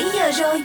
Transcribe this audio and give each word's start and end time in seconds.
7 0.00 0.10
giờ 0.12 0.30
rồi. 0.32 0.62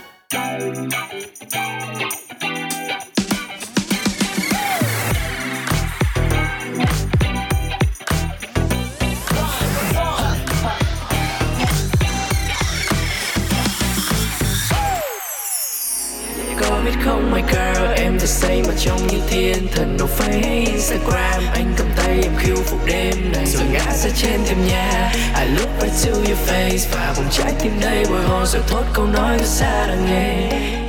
Trong 18.78 18.98
trông 18.98 19.06
như 19.06 19.18
thiên 19.28 19.68
thần 19.74 19.96
no 19.98 20.06
face 20.18 20.66
instagram. 20.66 21.42
Anh 21.54 21.74
cầm 21.76 21.86
tay 21.96 22.18
em 22.22 22.32
khiêu 22.38 22.56
phục 22.56 22.86
đêm 22.86 23.32
này. 23.32 23.46
Rồi 23.46 23.62
ngã 23.72 23.96
ra 23.96 24.10
trên 24.16 24.40
thêm 24.46 24.66
nhà. 24.68 25.12
I 25.40 25.48
look 25.48 25.70
right 25.80 25.92
to 26.04 26.12
your 26.12 26.38
face 26.48 26.86
và 26.92 27.14
bỗng 27.16 27.26
trái 27.30 27.52
tim 27.62 27.72
đây 27.80 28.04
bồi 28.10 28.22
hồi. 28.22 28.46
Rồi 28.46 28.62
thốt 28.68 28.84
câu 28.92 29.06
nói 29.06 29.38
rất 29.38 29.46
xa 29.46 29.86
đang 29.86 30.06
nghe 30.06 30.85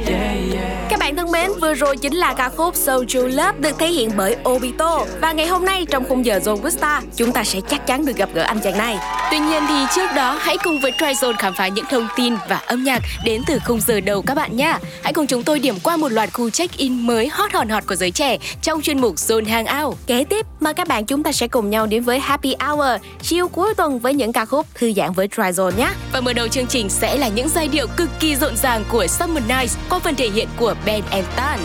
bạn 1.07 1.15
thân 1.15 1.31
mến, 1.31 1.51
vừa 1.61 1.73
rồi 1.73 1.97
chính 1.97 2.15
là 2.15 2.33
ca 2.33 2.49
khúc 2.49 2.75
So 2.75 2.99
True 3.07 3.27
Love 3.27 3.51
được 3.59 3.79
thể 3.79 3.87
hiện 3.87 4.11
bởi 4.17 4.35
Obito. 4.49 5.05
Và 5.21 5.31
ngày 5.31 5.47
hôm 5.47 5.65
nay 5.65 5.85
trong 5.89 6.05
khung 6.09 6.25
giờ 6.25 6.39
Zone 6.43 6.55
Vista, 6.55 7.01
chúng 7.15 7.31
ta 7.31 7.43
sẽ 7.43 7.59
chắc 7.69 7.87
chắn 7.87 8.05
được 8.05 8.15
gặp 8.15 8.29
gỡ 8.33 8.41
anh 8.41 8.59
chàng 8.59 8.77
này. 8.77 8.97
Tuy 9.31 9.39
nhiên 9.39 9.63
thì 9.69 9.75
trước 9.95 10.07
đó 10.15 10.39
hãy 10.41 10.57
cùng 10.63 10.79
với 10.81 10.91
Tryzone 10.91 11.33
khám 11.37 11.53
phá 11.53 11.67
những 11.67 11.85
thông 11.89 12.07
tin 12.17 12.33
và 12.49 12.57
âm 12.57 12.83
nhạc 12.83 13.01
đến 13.25 13.41
từ 13.47 13.59
khung 13.65 13.81
giờ 13.81 13.99
đầu 13.99 14.21
các 14.21 14.33
bạn 14.35 14.57
nhé. 14.57 14.77
Hãy 15.03 15.13
cùng 15.13 15.27
chúng 15.27 15.43
tôi 15.43 15.59
điểm 15.59 15.75
qua 15.83 15.97
một 15.97 16.11
loạt 16.11 16.33
khu 16.33 16.49
check-in 16.49 17.07
mới 17.07 17.27
hot 17.27 17.53
hòn 17.53 17.69
hot 17.69 17.83
của 17.87 17.95
giới 17.95 18.11
trẻ 18.11 18.37
trong 18.61 18.81
chuyên 18.81 19.01
mục 19.01 19.15
Zone 19.15 19.47
Hangout. 19.47 19.95
Kế 20.07 20.23
tiếp, 20.23 20.45
mời 20.59 20.73
các 20.73 20.87
bạn 20.87 21.05
chúng 21.05 21.23
ta 21.23 21.31
sẽ 21.31 21.47
cùng 21.47 21.69
nhau 21.69 21.87
đến 21.87 22.03
với 22.03 22.19
Happy 22.19 22.55
Hour, 22.59 23.01
chiều 23.21 23.47
cuối 23.47 23.73
tuần 23.73 23.99
với 23.99 24.13
những 24.13 24.33
ca 24.33 24.45
khúc 24.45 24.65
thư 24.75 24.93
giãn 24.93 25.13
với 25.13 25.27
Tryzone 25.27 25.77
nhé. 25.77 25.89
Và 26.13 26.21
mở 26.21 26.33
đầu 26.33 26.47
chương 26.47 26.67
trình 26.67 26.89
sẽ 26.89 27.17
là 27.17 27.27
những 27.27 27.49
giai 27.49 27.67
điệu 27.67 27.87
cực 27.97 28.09
kỳ 28.19 28.35
rộn 28.35 28.57
ràng 28.57 28.83
của 28.91 29.07
Summer 29.07 29.43
Nights 29.47 29.77
qua 29.89 29.99
phần 29.99 30.15
thể 30.15 30.29
hiện 30.29 30.47
của 30.57 30.75
Ben 30.85 30.96
and 31.11 31.25
Tan. 31.37 31.59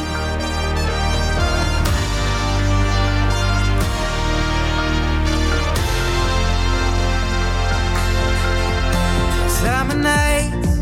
Summer 9.49 9.95
nights 9.95 10.77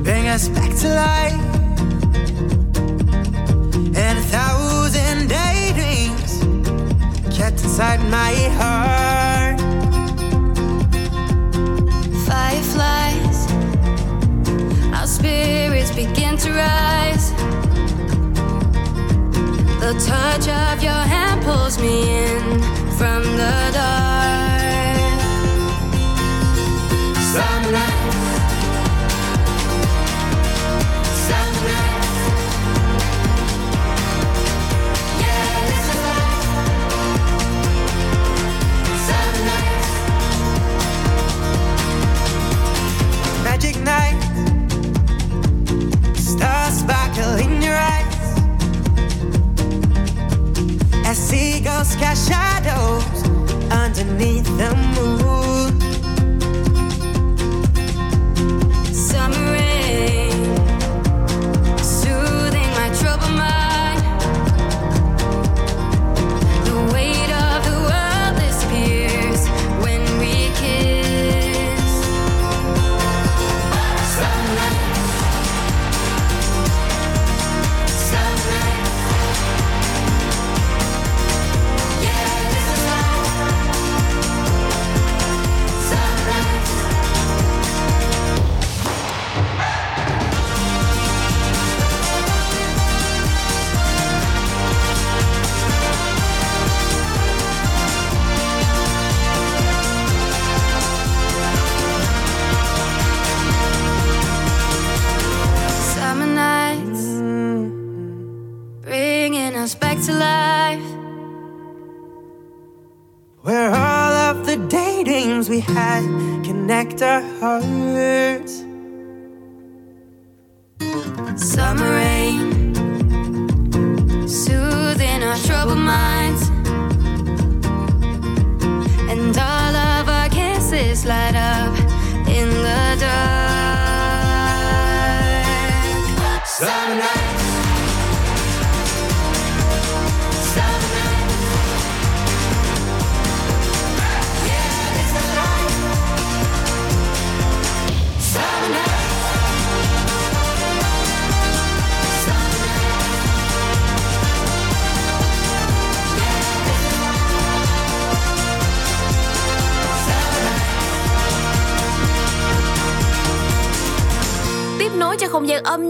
bring 0.00 0.28
us 0.28 0.48
back 0.48 0.74
to 0.76 0.88
life, 0.88 1.40
and 3.96 4.18
a 4.18 4.22
thousand 4.22 5.28
daydreams 5.28 6.32
kept 7.36 7.62
inside 7.62 8.00
my 8.10 8.32
heart. 8.58 9.60
Fireflies, 12.26 13.38
our 14.94 15.06
begin 15.94 16.36
to 16.38 16.50
rise. 16.52 17.30
The 19.80 19.92
touch 20.06 20.48
of 20.48 20.82
your 20.82 20.92
hand 20.92 21.42
pulls 21.42 21.78
me 21.78 22.08
in 22.24 22.42
from 22.98 23.22
the 23.36 23.70
dark. 23.72 24.62
Summer 27.32 27.91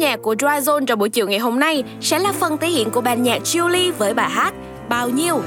nhạc 0.02 0.22
của 0.22 0.34
Dry 0.38 0.46
Zone 0.46 0.86
trong 0.86 0.98
buổi 0.98 1.08
chiều 1.08 1.28
ngày 1.28 1.38
hôm 1.38 1.60
nay 1.60 1.84
sẽ 2.00 2.18
là 2.18 2.32
phần 2.32 2.58
thể 2.58 2.68
hiện 2.68 2.90
của 2.90 3.00
ban 3.00 3.22
nhạc 3.22 3.42
Julie 3.44 3.92
với 3.92 4.14
bài 4.14 4.30
hát 4.30 4.54
Bao 4.88 5.08
nhiêu. 5.08 5.42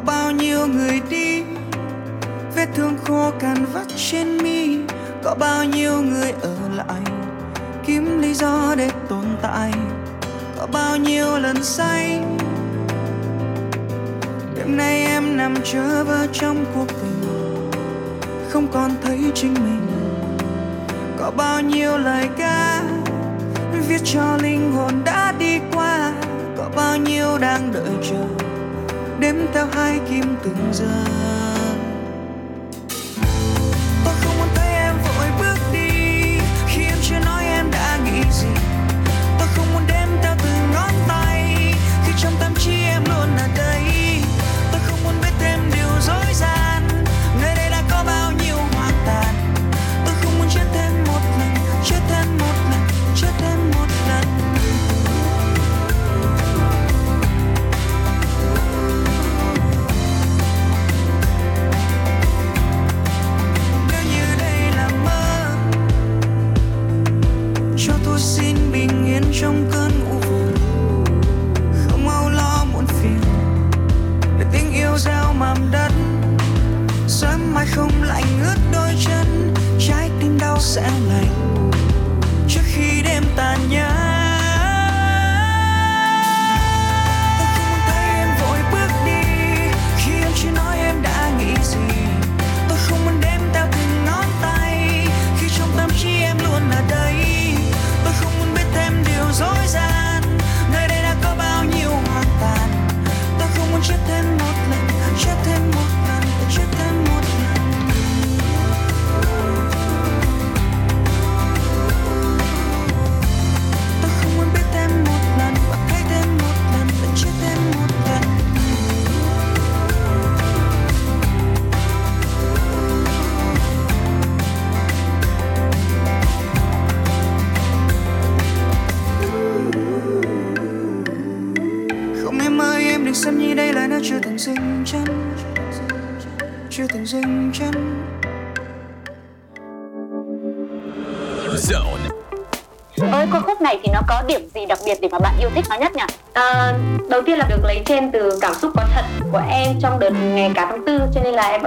Có 0.00 0.12
bao 0.12 0.30
nhiêu 0.30 0.66
người 0.66 1.00
đi. 1.10 1.42
Vết 2.54 2.66
thương 2.74 2.96
khô 3.04 3.30
cằn 3.38 3.64
vắt 3.72 3.86
trên 3.96 4.38
mi, 4.38 4.78
có 5.24 5.34
bao 5.34 5.64
nhiêu 5.64 6.02
người 6.02 6.32
ở 6.42 6.56
lại. 6.74 7.02
Kiếm 7.86 8.20
lý 8.20 8.34
do 8.34 8.74
để 8.78 8.90
tồn 9.08 9.24
tại, 9.42 9.72
có 10.58 10.66
bao 10.66 10.96
nhiêu 10.96 11.38
lần 11.38 11.64
say. 11.64 12.20
Đêm 14.56 14.76
nay 14.76 15.04
em 15.06 15.36
nằm 15.36 15.54
chờ 15.64 16.04
vơ 16.04 16.26
trong 16.32 16.64
cuộc 16.74 16.88
tình, 16.88 17.70
không 18.50 18.68
còn 18.72 18.90
thấy 19.02 19.18
chính 19.34 19.54
mình. 19.54 19.86
Có 21.18 21.30
bao 21.30 21.60
nhiêu 21.60 21.98
lời 21.98 22.28
ca 22.38 22.82
viết 23.88 24.00
cho 24.04 24.36
linh 24.36 24.72
hồn 24.72 24.92
đã 25.04 25.32
đi 25.38 25.58
qua, 25.72 26.12
có 26.58 26.70
bao 26.76 26.96
nhiêu 26.96 27.38
đang 27.38 27.72
đợi 27.72 27.90
chờ 28.10 28.39
đếm 29.20 29.34
theo 29.54 29.66
hai 29.72 30.00
kim 30.10 30.24
từng 30.42 30.72
giờ 30.72 31.29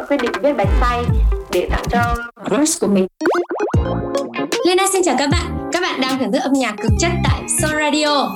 đã 0.04 0.08
quyết 0.10 0.22
định 0.22 0.32
viết 0.44 0.54
bài 0.54 0.68
say 0.82 1.04
để 1.52 1.68
tặng 1.72 1.84
cho 1.92 2.16
crush 2.46 2.82
của 2.82 2.88
mình. 2.88 3.08
Lena 4.66 4.84
xin 4.94 5.02
chào 5.06 5.16
các 5.20 5.30
bạn. 5.30 5.70
Các 5.72 5.82
bạn 5.82 6.02
đang 6.02 6.20
thưởng 6.20 6.32
thức 6.32 6.42
âm 6.44 6.54
nhạc 6.54 6.76
cực 6.82 6.92
chất 7.00 7.12
tại 7.24 7.42
Soul 7.62 7.74
Radio. 7.82 8.30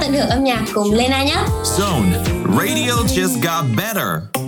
Tận 0.00 0.12
hưởng 0.12 0.28
âm 0.28 0.44
nhạc 0.44 0.62
cùng 0.74 0.92
Lena 0.92 1.24
nhé. 1.24 1.36
Zone. 1.78 2.12
Radio 2.58 2.92
just 3.06 3.42
got 3.42 3.64
better. 3.76 4.41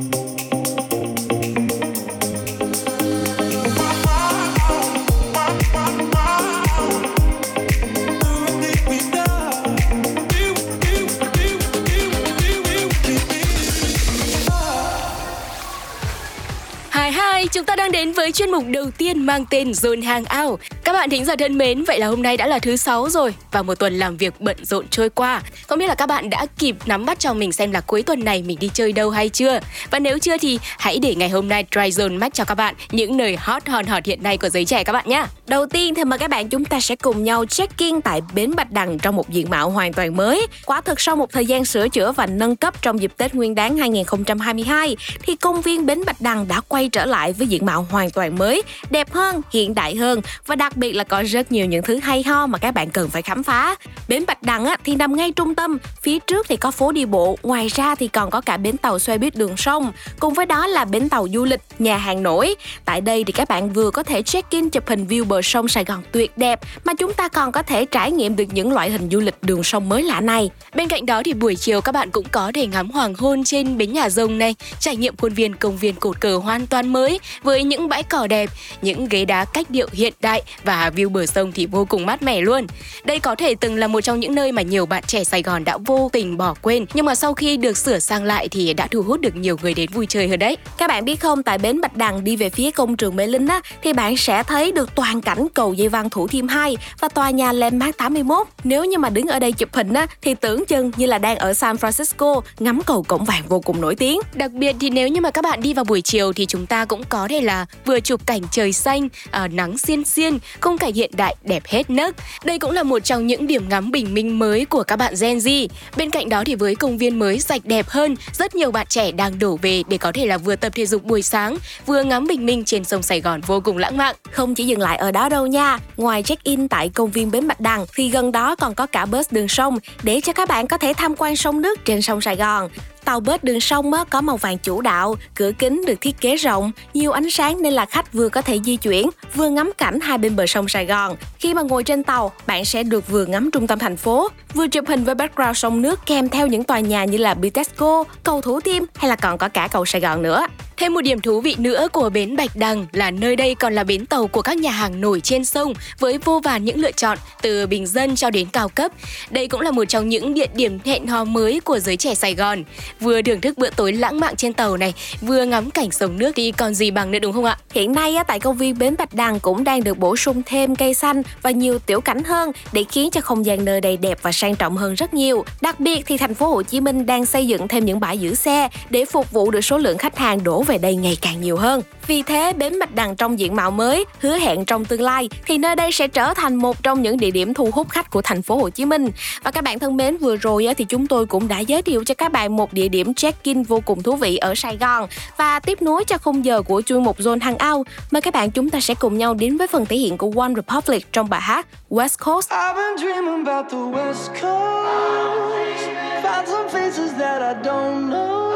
Chúng 17.65 17.69
ta 17.69 17.77
đang 17.77 17.93
đến 17.93 18.13
với 18.13 18.33
chuyên 18.33 18.51
mục 18.51 18.65
đầu 18.69 18.91
tiên 18.99 19.27
mang 19.27 19.45
tên 19.51 19.71
Zone 19.71 20.03
Hangout. 20.03 20.61
Các 20.85 20.93
bạn 20.93 21.11
thính 21.11 21.25
giả 21.25 21.37
thân 21.37 21.59
mến, 21.59 21.85
vậy 21.85 21.99
là 21.99 22.07
hôm 22.07 22.23
nay 22.23 22.37
đã 22.37 22.47
là 22.47 22.59
thứ 22.59 22.77
sáu 22.77 23.09
rồi 23.11 23.35
và 23.53 23.63
một 23.63 23.75
tuần 23.75 23.99
làm 23.99 24.17
việc 24.17 24.41
bận 24.41 24.57
rộn 24.63 24.89
trôi 24.91 25.11
qua. 25.11 25.43
Không 25.67 25.79
biết 25.79 25.87
là 25.87 25.95
các 25.95 26.07
bạn 26.07 26.31
đã 26.31 26.47
kịp 26.59 26.77
nắm 26.87 27.07
bắt 27.07 27.19
cho 27.19 27.35
mình 27.35 27.53
xem 27.53 27.73
là 27.73 27.81
cuối 27.81 28.03
tuần 28.03 28.25
này 28.25 28.43
mình 28.43 28.59
đi 28.61 28.71
chơi 28.75 28.93
đâu 28.93 29.11
hay 29.11 29.29
chưa? 29.29 29.59
Và 29.91 29.99
nếu 29.99 30.19
chưa 30.19 30.39
thì 30.39 30.59
hãy 30.79 30.99
để 30.99 31.15
ngày 31.15 31.29
hôm 31.29 31.49
nay 31.49 31.65
Dry 31.71 31.81
Zone 31.81 32.19
match 32.19 32.35
cho 32.35 32.45
các 32.45 32.55
bạn 32.55 32.75
những 32.91 33.17
nơi 33.17 33.37
hot 33.37 33.69
hòn 33.69 33.87
hot 33.87 34.07
hiện 34.07 34.23
nay 34.23 34.37
của 34.37 34.49
giới 34.49 34.65
trẻ 34.65 34.85
các 34.85 34.93
bạn 34.93 35.09
nhé. 35.09 35.25
Đầu 35.47 35.67
tiên 35.67 35.95
thì 35.95 36.05
mời 36.05 36.19
các 36.19 36.31
bạn 36.31 36.49
chúng 36.49 36.65
ta 36.65 36.81
sẽ 36.81 36.97
cùng 36.97 37.25
nhau 37.25 37.45
check-in 37.47 38.01
tại 38.01 38.21
bến 38.35 38.55
Bạch 38.57 38.73
Đằng 38.73 38.99
trong 38.99 39.17
một 39.17 39.31
diện 39.31 39.51
mạo 39.51 39.71
hoàn 39.71 39.93
toàn 39.93 40.17
mới. 40.17 40.47
Quả 40.67 40.81
thực 40.81 41.01
sau 41.01 41.17
một 41.17 41.33
thời 41.33 41.47
gian 41.47 41.65
sửa 41.65 41.89
chữa 41.89 42.13
và 42.13 42.27
nâng 42.27 42.57
cấp 42.57 42.83
trong 42.83 43.01
dịp 43.01 43.13
Tết 43.17 43.35
Nguyên 43.35 43.55
đán 43.55 43.77
2022 43.79 44.97
thì 45.23 45.37
công 45.37 45.63
viên 45.63 45.87
Bến 45.87 46.05
Bạch 46.07 46.21
Đằng 46.21 46.49
đã 46.49 46.61
quay 46.69 46.89
trở 46.89 47.07
lại 47.07 47.33
với 47.33 47.47
diện 47.47 47.67
mạo 47.67 47.87
hoàn 47.91 48.11
toàn 48.11 48.39
mới, 48.39 48.63
đẹp 48.91 49.13
hơn, 49.13 49.43
hiện 49.53 49.75
đại 49.75 49.97
hơn 49.97 50.21
và 50.47 50.55
đặc 50.75 50.79
biệt 50.79 50.93
là 50.93 51.05
có 51.05 51.23
rất 51.23 51.53
nhiều 51.53 51.67
những 51.67 51.83
thứ 51.83 51.99
hay 52.03 52.23
ho 52.23 52.47
mà 52.47 52.59
các 52.59 52.71
bạn 52.71 52.91
cần 52.91 53.09
phải 53.09 53.23
khám 53.23 53.43
phá. 53.43 53.75
Bến 54.09 54.25
Bạch 54.27 54.43
Đằng 54.43 54.65
á, 54.65 54.77
thì 54.85 54.97
nằm 54.97 55.17
ngay 55.17 55.33
trung 55.33 55.55
tâm, 55.55 55.79
phía 56.03 56.19
trước 56.19 56.47
thì 56.49 56.57
có 56.57 56.71
phố 56.71 56.93
đi 56.93 57.05
bộ, 57.05 57.39
ngoài 57.43 57.69
ra 57.69 57.95
thì 57.95 58.09
còn 58.09 58.31
có 58.31 58.41
cả 58.41 58.57
bến 58.57 58.77
tàu 58.77 58.99
xe 58.99 59.19
buýt 59.19 59.37
đường 59.37 59.57
sông, 59.57 59.93
cùng 60.21 60.35
với 60.35 60.47
đó 60.47 60.67
là 60.67 60.85
bến 60.85 61.09
tàu 61.09 61.27
du 61.33 61.45
lịch, 61.45 61.61
nhà 61.79 61.97
hàng 61.97 62.23
nổi. 62.23 62.55
Tại 62.85 63.01
đây 63.01 63.25
thì 63.25 63.33
các 63.33 63.49
bạn 63.49 63.73
vừa 63.73 63.91
có 63.91 64.03
thể 64.03 64.23
check-in 64.23 64.71
chụp 64.71 64.89
hình 64.89 65.07
view 65.07 65.25
bờ 65.25 65.43
sông 65.43 65.69
Sài 65.69 65.85
Gòn 65.85 66.03
tuyệt 66.13 66.39
đẹp 66.39 66.61
mà 66.85 66.95
chúng 66.95 67.13
ta 67.13 67.29
còn 67.29 67.53
có 67.53 67.63
thể 67.63 67.85
trải 67.85 68.13
nghiệm 68.13 68.37
được 68.37 68.45
những 68.53 68.73
loại 68.73 68.91
hình 68.91 69.09
du 69.11 69.21
lịch 69.21 69.35
đường 69.43 69.63
sông 69.63 69.89
mới 69.89 70.03
lạ 70.03 70.21
này. 70.21 70.51
Bên 70.75 70.89
cạnh 70.89 71.07
đó 71.07 71.23
thì 71.25 71.35
buổi 71.35 71.57
chiều 71.57 71.81
các 71.81 71.93
bạn 71.93 72.11
cũng 72.11 72.27
có 72.31 72.53
thể 72.55 72.67
ngắm 72.67 72.91
hoàng 72.91 73.15
hôn 73.15 73.45
trên 73.45 73.79
bến 73.79 73.93
nhà 73.93 74.11
rồng 74.11 74.39
này, 74.39 74.55
trải 74.81 74.97
nghiệm 74.97 75.17
khuôn 75.17 75.35
viên 75.35 75.57
công 75.57 75.77
viên 75.77 75.95
cột 75.95 76.21
cờ 76.21 76.37
hoàn 76.37 76.67
toàn 76.67 76.93
mới 76.93 77.21
với 77.43 77.65
những 77.65 77.89
bãi 77.89 78.03
cỏ 78.03 78.27
đẹp, 78.27 78.51
những 78.83 79.09
ghế 79.09 79.25
đá 79.25 79.45
cách 79.45 79.71
điệu 79.71 79.89
hiện 79.93 80.13
đại 80.21 80.43
và 80.65 80.91
view 80.97 81.09
bờ 81.09 81.27
sông 81.27 81.53
thì 81.53 81.67
vô 81.67 81.85
cùng 81.85 82.07
mát 82.07 82.23
mẻ 82.23 82.41
luôn. 82.41 82.67
Đây 83.05 83.19
có 83.19 83.35
thể 83.35 83.55
từng 83.55 83.77
là 83.77 83.87
một 83.87 84.01
trong 84.01 84.21
những 84.21 84.35
nơi 84.35 84.53
mà 84.53 84.63
nhiều 84.63 84.87
bạn 84.87 85.03
trẻ 85.07 85.25
Sài 85.25 85.43
Gòn 85.43 85.65
đã 85.65 85.79
vô 85.79 86.11
tình 86.13 86.37
bỏ 86.37 86.55
quên, 86.63 86.87
nhưng 86.95 87.07
mà 87.07 87.15
sau 87.15 87.35
khi 87.35 87.57
được 87.57 87.77
sửa 87.77 87.99
sang 87.99 88.25
lại 88.25 88.49
thì 88.49 88.75
đã 88.75 88.87
thu 88.87 89.03
hút 89.03 89.21
được 89.21 89.37
nhiều 89.37 89.57
người 89.63 89.75
đến 89.75 89.91
vui 89.93 90.07
chơi 90.07 90.29
hơn 90.29 90.39
đấy. 90.39 90.57
Các 90.79 90.89
bạn 90.89 91.05
biết 91.05 91.21
không, 91.21 91.43
tại 91.43 91.59
bến 91.59 91.81
Bạch 91.81 91.97
Đằng 91.97 92.25
đi 92.25 92.37
về 92.37 92.51
phía 92.51 92.71
công 92.71 92.97
trường 92.97 93.17
Mê 93.17 93.27
Linh 93.27 93.47
á 93.47 93.61
thì 93.83 93.93
bạn 93.93 94.17
sẽ 94.17 94.43
thấy 94.43 94.73
được 94.73 94.95
toàn 94.95 95.21
cảnh 95.21 95.47
cầu 95.55 95.75
dây 95.75 95.89
văng 95.89 96.11
Thủ 96.11 96.29
Thiêm 96.29 96.49
2 96.49 96.77
và 97.01 97.09
tòa 97.09 97.31
nhà 97.31 97.53
Landmark 97.53 97.97
81. 97.97 98.47
Nếu 98.65 98.85
như 98.85 98.99
mà 98.99 99.11
đứng 99.11 99.27
ở 99.27 99.39
đây 99.39 99.53
chụp 99.53 99.69
hình 99.73 99.95
á 99.95 100.07
thì 100.23 100.35
tưởng 100.35 100.65
chừng 100.67 100.91
như 100.97 101.07
là 101.07 101.19
đang 101.19 101.37
ở 101.37 101.55
San 101.55 101.77
Francisco 101.77 102.41
ngắm 102.59 102.81
cầu 102.87 103.03
cổng 103.03 103.25
vàng 103.25 103.43
vô 103.49 103.61
cùng 103.61 103.81
nổi 103.81 103.95
tiếng. 103.95 104.21
Đặc 104.35 104.53
biệt 104.53 104.77
thì 104.81 104.91
nếu 104.91 105.09
như 105.09 105.21
mà 105.21 105.31
các 105.31 105.45
bạn 105.45 105.63
đi 105.63 105.75
vào 105.75 105.85
buổi 105.85 106.01
chiều 106.01 106.33
thì 106.33 106.47
chúng 106.47 106.67
ta 106.67 106.85
cũng 106.85 107.03
có 107.09 107.29
thể 107.29 107.41
là 107.41 107.67
vừa 107.85 108.01
chụp 108.01 108.27
cảnh 108.27 108.43
trời 108.51 108.73
xanh, 108.73 109.09
à, 109.31 109.49
nắng 109.49 109.79
xiên 109.79 110.05
xiên, 110.05 110.39
khung 110.61 110.79
cảnh 110.79 110.93
hiện 110.93 111.11
đại 111.15 111.37
đẹp 111.43 111.63
hết 111.67 111.91
nấc. 111.91 112.17
Đây 112.45 112.59
cũng 112.59 112.71
là 112.71 112.83
một 112.83 112.99
trong 112.99 113.27
những 113.27 113.47
điểm 113.47 113.69
ngắm 113.69 113.91
bình 113.91 114.15
minh 114.15 114.39
mới 114.39 114.65
của 114.65 114.83
các 114.83 114.97
bạn 114.97 115.15
Gen 115.21 115.39
Z. 115.39 115.69
Bên 115.97 116.11
cạnh 116.11 116.29
đó 116.29 116.43
thì 116.47 116.55
với 116.55 116.75
công 116.75 116.99
viên 116.99 117.19
mới 117.19 117.41
sạch 117.41 117.61
đẹp 117.65 117.89
hơn, 117.89 118.17
rất 118.33 118.55
nhiều 118.55 118.71
bạn 118.71 118.87
trẻ 118.91 119.13
đang 119.13 119.39
đổ 119.39 119.59
về 119.63 119.83
để 119.89 119.99
có 119.99 120.13
thể 120.13 120.27
là 120.27 120.39
vừa 120.39 120.57
tập 120.57 120.73
thể 120.75 120.87
dục 120.87 121.05
buổi 121.05 121.23
sáng, 121.23 121.57
vừa 121.87 122.03
ngắm 122.03 122.27
bình 122.27 122.47
minh 122.47 122.65
trên 122.65 122.85
sông 122.85 123.03
Sài 123.03 123.21
Gòn 123.21 123.41
vô 123.41 123.61
cùng 123.61 123.79
lãng 123.79 123.97
mạn. 123.97 124.17
Không 124.31 124.55
chỉ 124.55 124.65
dừng 124.65 124.81
lại 124.81 124.97
ở 124.97 125.13
đó 125.13 125.29
đâu 125.29 125.47
nha. 125.47 125.79
Ngoài 125.97 126.23
check-in 126.23 126.69
tại 126.69 126.89
công 126.89 127.11
viên 127.11 127.31
Bến 127.31 127.49
Bạch 127.49 127.61
Đằng 127.61 127.87
thì 127.95 128.09
gần 128.09 128.33
đó 128.33 128.57
còn 128.57 128.75
có 128.75 128.87
cả 128.87 129.07
bus 129.07 129.27
đường 129.31 129.49
sông 129.49 129.79
để 130.03 130.21
cho 130.21 130.33
các 130.33 130.49
bạn 130.49 130.67
có 130.67 130.79
thể 130.79 130.93
tham 130.97 131.15
quan 131.19 131.37
sông 131.37 131.63
nước 131.63 131.85
trên 131.85 132.03
sông 132.03 132.21
Sài 132.21 132.37
Gòn. 132.37 132.69
Tàu 133.05 133.21
bớt 133.21 133.45
đường 133.45 133.61
sông 133.61 133.93
có 134.11 134.21
màu 134.21 134.37
vàng 134.37 134.59
chủ 134.59 134.81
đạo, 134.81 135.17
cửa 135.35 135.53
kính 135.59 135.85
được 135.87 136.01
thiết 136.01 136.21
kế 136.21 136.37
rộng, 136.37 136.73
nhiều 136.95 137.13
ánh 137.13 137.31
sáng 137.31 137.63
nên 137.63 137.73
là 137.73 137.87
khách 137.87 138.13
vừa 138.13 138.29
có 138.29 138.43
thể 138.43 138.59
di 138.65 138.77
chuyển, 138.77 139.11
vừa 139.35 139.49
ngắm 139.49 139.73
cảnh 139.79 140.01
hai 140.01 140.19
bên 140.19 140.37
bờ 140.37 140.47
sông 140.47 140.69
Sài 140.69 140.87
Gòn. 140.87 141.17
Khi 141.39 141.55
mà 141.55 141.63
ngồi 141.63 141.83
trên 141.83 142.05
tàu, 142.05 142.33
bạn 142.47 142.65
sẽ 142.65 142.83
được 142.83 143.09
vừa 143.09 143.27
ngắm 143.27 143.51
trung 143.51 143.67
tâm 143.67 143.79
thành 143.79 143.97
phố, 143.97 144.29
vừa 144.55 144.69
chụp 144.69 144.85
hình 144.89 145.05
với 145.05 145.15
background 145.15 145.59
sông 145.59 145.83
nước 145.83 146.01
kèm 146.07 146.29
theo 146.29 146.47
những 146.47 146.65
tòa 146.65 146.81
nhà 146.81 147.05
như 147.05 147.19
là 147.19 147.35
Bitexco, 147.35 148.05
cầu 148.23 148.41
Thủ 148.41 148.61
Thiêm 148.61 148.83
hay 148.95 149.09
là 149.09 149.17
còn 149.17 149.39
có 149.39 149.49
cả 149.49 149.69
cầu 149.73 149.85
Sài 149.85 150.01
Gòn 150.01 150.23
nữa. 150.23 150.47
Thêm 150.77 150.95
một 150.95 151.01
điểm 151.01 151.21
thú 151.21 151.41
vị 151.41 151.55
nữa 151.59 151.89
của 151.93 152.11
bến 152.11 152.37
Bạch 152.37 152.57
Đằng 152.57 152.87
là 152.93 153.11
nơi 153.11 153.37
đây 153.37 153.55
còn 153.55 153.75
là 153.75 153.85
bến 153.85 154.07
tàu 154.07 154.27
của 154.27 154.43
các 154.43 154.57
nhà 154.57 154.71
hàng 154.71 155.01
nổi 155.01 155.21
trên 155.21 155.45
sông 155.45 155.73
với 155.99 156.19
vô 156.19 156.41
vàn 156.45 156.65
những 156.65 156.81
lựa 156.81 156.93
chọn 156.93 157.19
từ 157.43 157.67
bình 157.67 157.87
dân 157.87 158.17
cho 158.17 158.31
đến 158.31 158.49
cao 158.53 158.69
cấp. 158.69 158.93
Đây 159.31 159.49
cũng 159.49 159.61
là 159.61 159.71
một 159.71 159.85
trong 159.85 160.09
những 160.09 160.35
địa 160.35 160.47
điểm 160.55 160.79
hẹn 160.85 161.07
hò 161.07 161.25
mới 161.25 161.61
của 161.61 161.79
giới 161.79 161.97
trẻ 161.97 162.15
Sài 162.15 162.35
Gòn. 162.35 162.65
Vừa 163.01 163.23
thưởng 163.23 163.41
thức 163.41 163.59
bữa 163.59 163.71
tối 163.71 163.93
lãng 163.93 164.21
mạn 164.21 164.37
trên 164.37 164.53
tàu 164.53 164.77
này, 164.77 164.95
vừa 165.21 165.45
ngắm 165.45 165.71
cảnh 165.71 165.91
sông 165.91 166.19
nước 166.19 166.33
thì 166.37 166.53
còn 166.53 166.75
gì 166.75 166.91
bằng 166.91 167.11
nữa 167.11 167.19
đúng 167.19 167.33
không 167.33 167.45
ạ? 167.45 167.59
Hiện 167.73 167.93
nay 167.93 168.17
tại 168.27 168.41
công 168.41 168.57
viên 168.57 168.79
bến 168.79 168.95
Bạch 168.99 169.15
Đằng 169.15 169.41
cũng 169.41 169.65
đang 169.65 169.85
được 169.85 169.99
bổ 169.99 170.17
sung 170.17 170.43
thêm 170.47 170.77
cây 170.77 170.95
xanh 170.95 171.23
và 171.43 171.51
nhiều 171.51 171.79
tiểu 171.79 172.01
cảnh 172.01 172.25
hơn 172.25 172.53
để 172.73 172.85
khiến 172.91 173.11
cho 173.11 173.21
không 173.21 173.47
gian 173.47 173.65
nơi 173.65 173.81
đây 173.81 173.97
đẹp 173.97 174.19
và 174.23 174.33
sang 174.33 174.57
trọng 174.57 174.77
hơn 174.77 174.95
rất 174.95 175.15
nhiều. 175.15 175.45
Đặc 175.61 175.81
biệt 175.81 176.03
thì 176.07 176.17
thành 176.17 176.35
phố 176.35 176.49
Hồ 176.49 176.63
Chí 176.63 176.81
Minh 176.81 177.07
đang 177.07 177.27
xây 177.27 177.47
dựng 177.47 177.69
thêm 177.69 177.85
những 177.85 178.01
bãi 178.01 178.19
giữ 178.19 178.35
xe 178.35 178.69
để 178.91 179.05
phục 179.05 179.31
vụ 179.31 179.51
được 179.51 179.61
số 179.61 179.79
lượng 179.79 179.99
khách 179.99 180.19
hàng 180.19 180.45
đổ 180.45 180.63
về 180.63 180.79
đây 180.79 180.97
ngày 180.97 181.17
càng 181.21 181.41
nhiều 181.41 181.57
hơn. 181.57 181.83
Vì 182.07 182.23
thế, 182.23 182.53
bến 182.53 182.79
Bạch 182.79 182.95
Đằng 182.95 183.17
trong 183.17 183.39
diện 183.39 183.57
mạo 183.57 183.71
mới, 183.71 184.05
hứa 184.21 184.39
hẹn 184.39 184.65
trong 184.65 184.85
tương 184.85 185.01
lai 185.01 185.29
thì 185.47 185.59
nơi 185.59 185.77
đây 185.77 185.93
sẽ 185.93 186.09
trở 186.09 186.35
thành 186.35 186.55
một 186.55 186.83
trong 186.83 187.03
những 187.03 187.17
địa 187.17 187.31
điểm 187.31 187.55
thu 187.55 187.71
hút 187.73 187.89
khách 187.89 188.11
của 188.11 188.23
thành 188.23 188.43
phố 188.43 188.57
Hồ 188.57 188.71
Chí 188.71 188.85
Minh. 188.85 189.11
Và 189.43 189.51
các 189.51 189.65
bạn 189.65 189.79
thân 189.79 189.97
mến, 189.97 190.17
vừa 190.17 190.37
rồi 190.37 190.67
thì 190.77 190.85
chúng 190.85 191.07
tôi 191.07 191.27
cũng 191.27 191.49
đã 191.49 191.61
giới 191.61 191.83
thiệu 191.83 192.05
cho 192.05 192.15
các 192.15 192.33
bạn 192.33 192.57
một 192.57 192.73
địa 192.73 192.84
địa 192.85 192.89
điểm 192.89 193.15
check-in 193.15 193.63
vô 193.63 193.81
cùng 193.85 194.03
thú 194.03 194.17
vị 194.17 194.37
ở 194.37 194.55
Sài 194.55 194.77
Gòn 194.77 195.09
và 195.37 195.61
tiếp 195.61 195.83
nối 195.83 196.05
cho 196.05 196.19
khung 196.19 196.45
giờ 196.45 196.63
của 196.63 196.83
chuyên 196.87 197.05
mục 197.05 197.19
Zone 197.19 197.39
Hangout. 197.41 197.87
Mời 198.11 198.23
các 198.23 198.35
bạn 198.35 198.51
chúng 198.51 198.71
ta 198.71 198.81
sẽ 198.81 198.95
cùng 198.95 199.19
nhau 199.19 199.35
đến 199.35 199.57
với 199.57 199.67
phần 199.67 199.87
thể 199.87 199.97
hiện 199.97 200.19
của 200.19 200.33
One 200.37 200.53
Republic 200.57 201.13
trong 201.13 201.29
bài 201.29 201.41
hát 201.41 201.67
West 201.91 202.25
Coast. 202.25 202.51
I've 202.51 202.75
been 202.75 202.97
dreaming 202.97 203.47
about 203.47 203.73
the 203.73 203.79
West 203.79 204.29
Coast. 204.43 205.89
Found 206.25 206.49
some 206.49 206.69
faces 206.69 207.13
that 207.19 207.43
I 207.43 207.63
don't 207.63 208.11
know. 208.11 208.55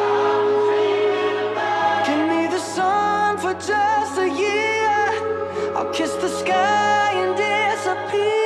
Give 2.07 2.29
me 2.29 2.47
the 2.51 2.59
sun 2.59 3.37
for 3.39 3.55
just 3.55 4.19
a 4.19 4.27
year. 4.27 5.11
I'll 5.77 5.93
kiss 5.93 6.13
the 6.23 6.29
sky 6.29 7.13
and 7.15 7.37
disappear. 7.37 8.39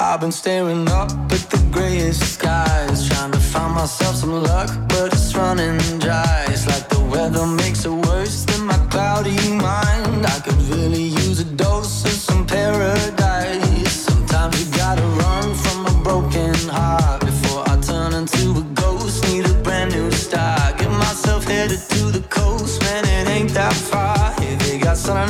I've 0.00 0.20
been 0.20 0.32
staring 0.32 0.88
up 0.88 1.10
at 1.30 1.50
the 1.50 1.60
grayest 1.70 2.22
skies, 2.34 3.08
trying 3.08 3.32
to 3.32 3.41
find 3.52 3.74
myself 3.74 4.16
some 4.16 4.42
luck, 4.42 4.70
but 4.88 5.12
it's 5.12 5.34
running 5.36 5.78
dry. 5.98 6.46
It's 6.48 6.66
like 6.66 6.88
the 6.88 7.00
weather 7.12 7.46
makes 7.46 7.84
it 7.84 7.90
worse 8.08 8.44
than 8.46 8.64
my 8.66 8.78
cloudy 8.90 9.36
mind. 9.52 10.24
I 10.26 10.38
could 10.44 10.60
really 10.72 11.04
use 11.24 11.40
a 11.40 11.44
dose 11.44 12.04
of 12.06 12.12
some 12.12 12.46
paradise. 12.46 13.92
Sometimes 14.08 14.52
you 14.58 14.66
gotta 14.74 15.02
run 15.22 15.54
from 15.54 15.86
a 15.86 15.94
broken 16.02 16.54
heart 16.68 17.20
before 17.20 17.62
I 17.68 17.76
turn 17.80 18.14
into 18.14 18.42
a 18.62 18.64
ghost. 18.82 19.22
Need 19.28 19.44
a 19.46 19.54
brand 19.62 19.92
new 19.92 20.10
start. 20.12 20.78
Get 20.78 20.90
myself 20.90 21.44
headed 21.44 21.80
to 21.90 22.02
the 22.10 22.24
coast, 22.30 22.80
man, 22.82 23.04
it 23.04 23.28
ain't 23.28 23.50
that 23.50 23.74
far. 23.74 24.34
Yeah, 24.40 24.56
they 24.64 24.78
got 24.78 24.96
sun 24.96 25.28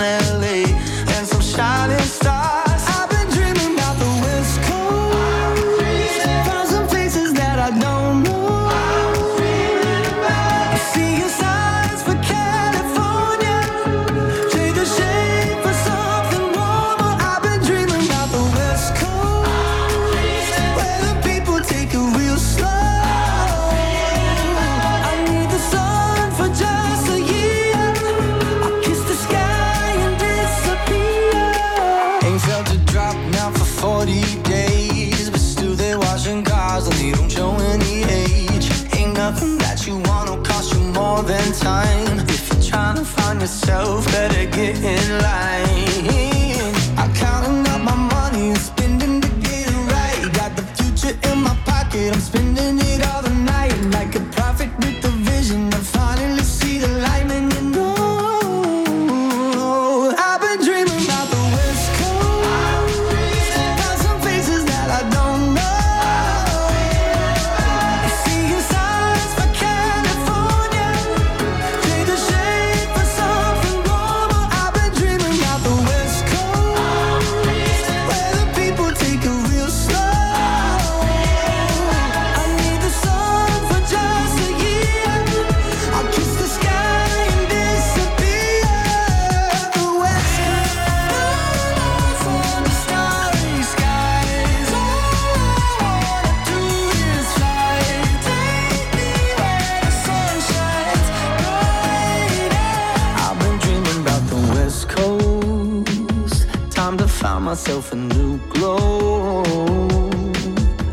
myself 107.52 107.92
a 107.92 107.96
new 107.96 108.38
glow. 108.48 109.42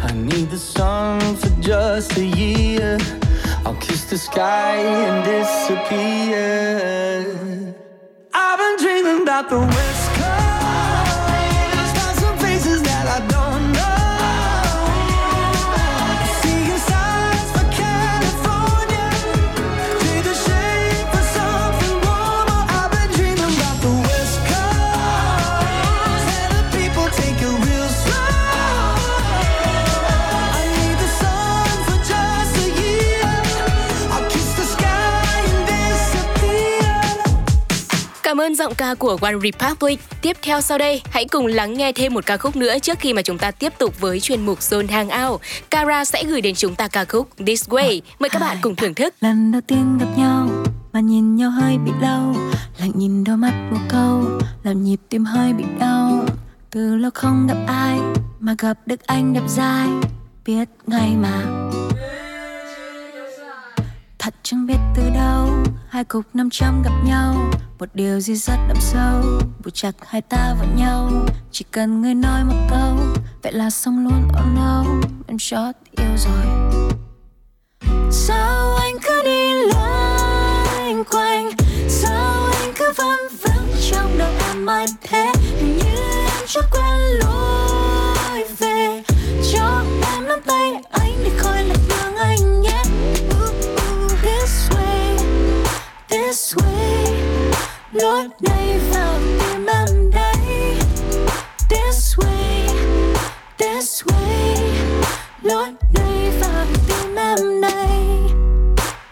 I 0.02 0.12
need 0.12 0.50
the 0.50 0.58
sun 0.58 1.22
for 1.38 1.50
just 1.62 2.18
a 2.18 2.26
year. 2.26 2.98
I'll 3.66 3.76
kiss 3.76 4.04
the 4.10 4.18
sky 4.18 4.76
and 4.76 5.24
disappear. 5.24 6.44
I've 8.34 8.60
been 8.60 8.76
dreaming 8.84 9.22
about 9.22 9.50
the 9.50 9.60
West 9.60 9.99
giọng 38.70 38.76
ca 38.76 38.94
của 38.94 39.18
One 39.22 39.34
Republic. 39.44 40.00
Tiếp 40.22 40.38
theo 40.42 40.62
sau 40.62 40.78
đây, 40.78 41.02
hãy 41.10 41.26
cùng 41.26 41.46
lắng 41.46 41.74
nghe 41.74 41.92
thêm 41.92 42.14
một 42.14 42.26
ca 42.26 42.38
khúc 42.38 42.56
nữa 42.56 42.80
trước 42.80 43.00
khi 43.00 43.14
mà 43.14 43.22
chúng 43.22 43.38
ta 43.38 43.52
tiếp 43.52 43.74
tục 43.78 44.00
với 44.00 44.20
chuyên 44.20 44.46
mục 44.46 44.60
Zone 44.60 44.88
Hangout. 44.88 45.42
Kara 45.70 46.06
sẽ 46.06 46.24
gửi 46.24 46.42
đến 46.42 46.56
chúng 46.56 46.76
ta 46.76 46.88
ca 46.88 47.06
khúc 47.06 47.30
This 47.46 47.70
Way. 47.70 48.02
Mời 48.20 48.30
các 48.30 48.40
bạn 48.40 48.58
cùng 48.62 48.76
thưởng 48.76 48.94
thức. 48.94 49.14
lần 49.22 49.52
đầu 49.52 49.62
tiên 49.68 49.98
gặp 50.00 50.08
nhau 50.18 50.50
mà 50.94 51.00
nhìn 51.00 51.36
nhau 51.36 51.50
hơi 51.50 51.78
bị 51.78 51.92
lâu 52.02 52.36
lạnh 52.80 52.92
nhìn 52.96 53.24
đôi 53.24 53.38
mắt 53.38 53.70
một 53.72 53.80
câu 53.90 54.24
làm 54.64 54.84
nhịp 54.84 55.00
tim 55.10 55.26
hơi 55.26 55.54
bị 55.54 55.64
đau 55.80 56.26
từ 56.70 56.96
lâu 56.96 57.12
không 57.14 57.48
gặp 57.48 57.58
ai 57.68 58.00
mà 58.40 58.56
gặp 58.58 58.78
được 58.86 59.08
anh 59.08 59.34
đẹp 59.34 59.44
dai 59.48 59.88
biết 60.46 60.70
ngay 60.88 61.16
mà 61.16 61.42
thật 64.20 64.34
chẳng 64.44 64.68
biết 64.68 64.78
từ 64.96 65.04
đâu 65.16 65.64
hai 65.90 66.04
cục 66.04 66.26
năm 66.34 66.50
trăm 66.52 66.82
gặp 66.84 66.94
nhau 67.06 67.52
một 67.80 67.90
điều 67.94 68.20
gì 68.20 68.36
rất 68.36 68.58
đậm 68.68 68.78
sâu 68.82 69.22
buộc 69.64 69.74
chặt 69.74 69.92
hai 70.08 70.22
ta 70.22 70.56
vào 70.60 70.68
nhau. 70.76 71.12
Chỉ 71.52 71.66
cần 71.72 72.02
người 72.02 72.14
nói 72.14 72.44
một 72.44 72.68
câu 72.70 72.96
vậy 73.44 73.54
là 73.54 73.70
xong 73.70 74.04
luôn. 74.04 74.28
Oh 74.28 74.56
no 74.56 74.86
em 75.28 75.38
chót 75.40 75.76
yêu 75.98 76.18
rồi. 76.18 76.46
Sao 78.12 78.76
anh 78.76 78.96
cứ 79.04 79.22
đi 79.24 79.54
loanh 79.54 81.04
quanh? 81.12 81.52
Sao 81.90 82.46
anh 82.62 82.74
cứ 82.76 82.94
văng 82.98 83.28
vắng 83.42 83.68
trong 83.92 84.18
đầu 84.18 84.32
em 84.48 84.66
mãi 84.66 84.86
thế? 85.02 85.32
Hình 85.58 85.78
như 85.78 85.96
em 86.12 86.48
chưa 86.48 86.62
quen 86.72 87.00
lối 87.20 88.44
về. 88.60 89.04
Cho 89.54 89.84
em 90.14 90.28
nắm 90.28 90.40
tay 90.46 90.74
anh 90.92 91.14
để 91.24 91.32
khỏi 91.38 91.64
lạc 91.64 91.80
đường 91.90 92.16
anh 92.16 92.62
nhé. 92.62 92.84
Ooh, 93.30 93.54
ooh, 93.66 94.12
this 94.22 94.70
way 94.70 95.18
this 96.10 96.56
way 96.56 97.09
lối 97.92 98.28
này 98.42 98.80
vào 98.92 99.14
tim 99.40 99.66
em 99.66 100.12
đây 100.12 100.76
this 101.70 102.16
way 102.18 102.68
this 103.58 104.04
way. 104.04 104.56
Lối 105.42 105.74
này 105.94 106.32
vào 106.42 106.66
tim 106.88 107.16
em 107.16 107.62
đây 107.62 107.88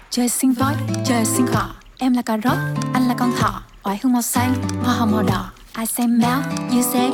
trời 0.09 0.29
sinh 0.29 0.53
voi 0.53 0.73
trời 1.05 1.25
sinh 1.25 1.47
cỏ 1.53 1.67
em 1.97 2.13
là 2.13 2.21
cà 2.21 2.37
rốt 2.43 2.57
anh 2.93 3.07
là 3.07 3.15
con 3.19 3.31
thỏ 3.39 3.61
oải 3.83 3.99
hương 4.03 4.13
màu 4.13 4.21
xanh 4.21 4.53
hoa 4.83 4.93
hồng 4.93 5.11
màu 5.11 5.23
đỏ. 5.23 5.45
Ai 5.73 5.85
xem 5.85 6.19
béo 6.21 6.41
như 6.71 6.81
xe 6.81 7.09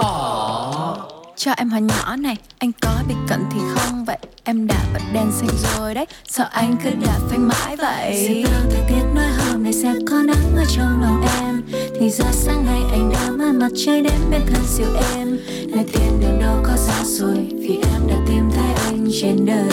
cho 1.35 1.51
em 1.51 1.69
hỏi 1.69 1.81
nhỏ 1.81 2.15
này, 2.15 2.35
anh 2.59 2.71
có 2.81 2.89
bị 3.07 3.15
cận 3.27 3.39
thì 3.51 3.59
không? 3.75 4.05
Vậy 4.05 4.17
em 4.43 4.67
đã 4.67 4.85
bật 4.93 4.99
đèn 5.13 5.31
xanh 5.31 5.49
rồi 5.77 5.93
đấy. 5.93 6.05
Sợ 6.27 6.49
anh 6.51 6.75
cứ 6.83 6.89
đạp 6.89 7.19
phanh 7.29 7.47
mãi 7.47 7.75
vậy? 7.75 8.25
Sẽ 8.27 8.51
báo 8.51 8.61
thời 8.71 8.81
tiết 8.89 9.03
nói 9.15 9.25
hôm 9.47 9.63
nay 9.63 9.73
sẽ 9.73 9.93
có 10.09 10.15
nắng 10.15 10.55
ở 10.55 10.65
trong 10.75 11.01
lòng 11.01 11.25
em. 11.39 11.63
Thì 11.99 12.09
ra 12.09 12.25
sáng 12.31 12.65
nay 12.65 12.81
anh 12.91 13.11
đã 13.13 13.31
mang 13.31 13.59
mặt 13.59 13.71
trời 13.85 14.01
đến 14.01 14.19
bên 14.31 14.41
thân 14.53 14.63
siêu 14.65 14.87
em. 15.15 15.39
Nơi 15.67 15.85
tiền 15.93 16.19
đường 16.21 16.39
đâu 16.41 16.57
có 16.63 16.77
gió 16.77 17.03
rồi 17.03 17.47
vì 17.59 17.75
em 17.93 18.07
đã 18.07 18.15
tìm 18.27 18.49
thấy 18.55 18.73
anh 18.85 19.07
trên 19.21 19.45
đời. 19.45 19.69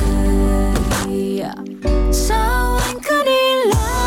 Sao 2.13 2.79
anh 2.87 2.99
cứ 3.09 3.25
đi 3.25 3.71
lại? 3.71 4.00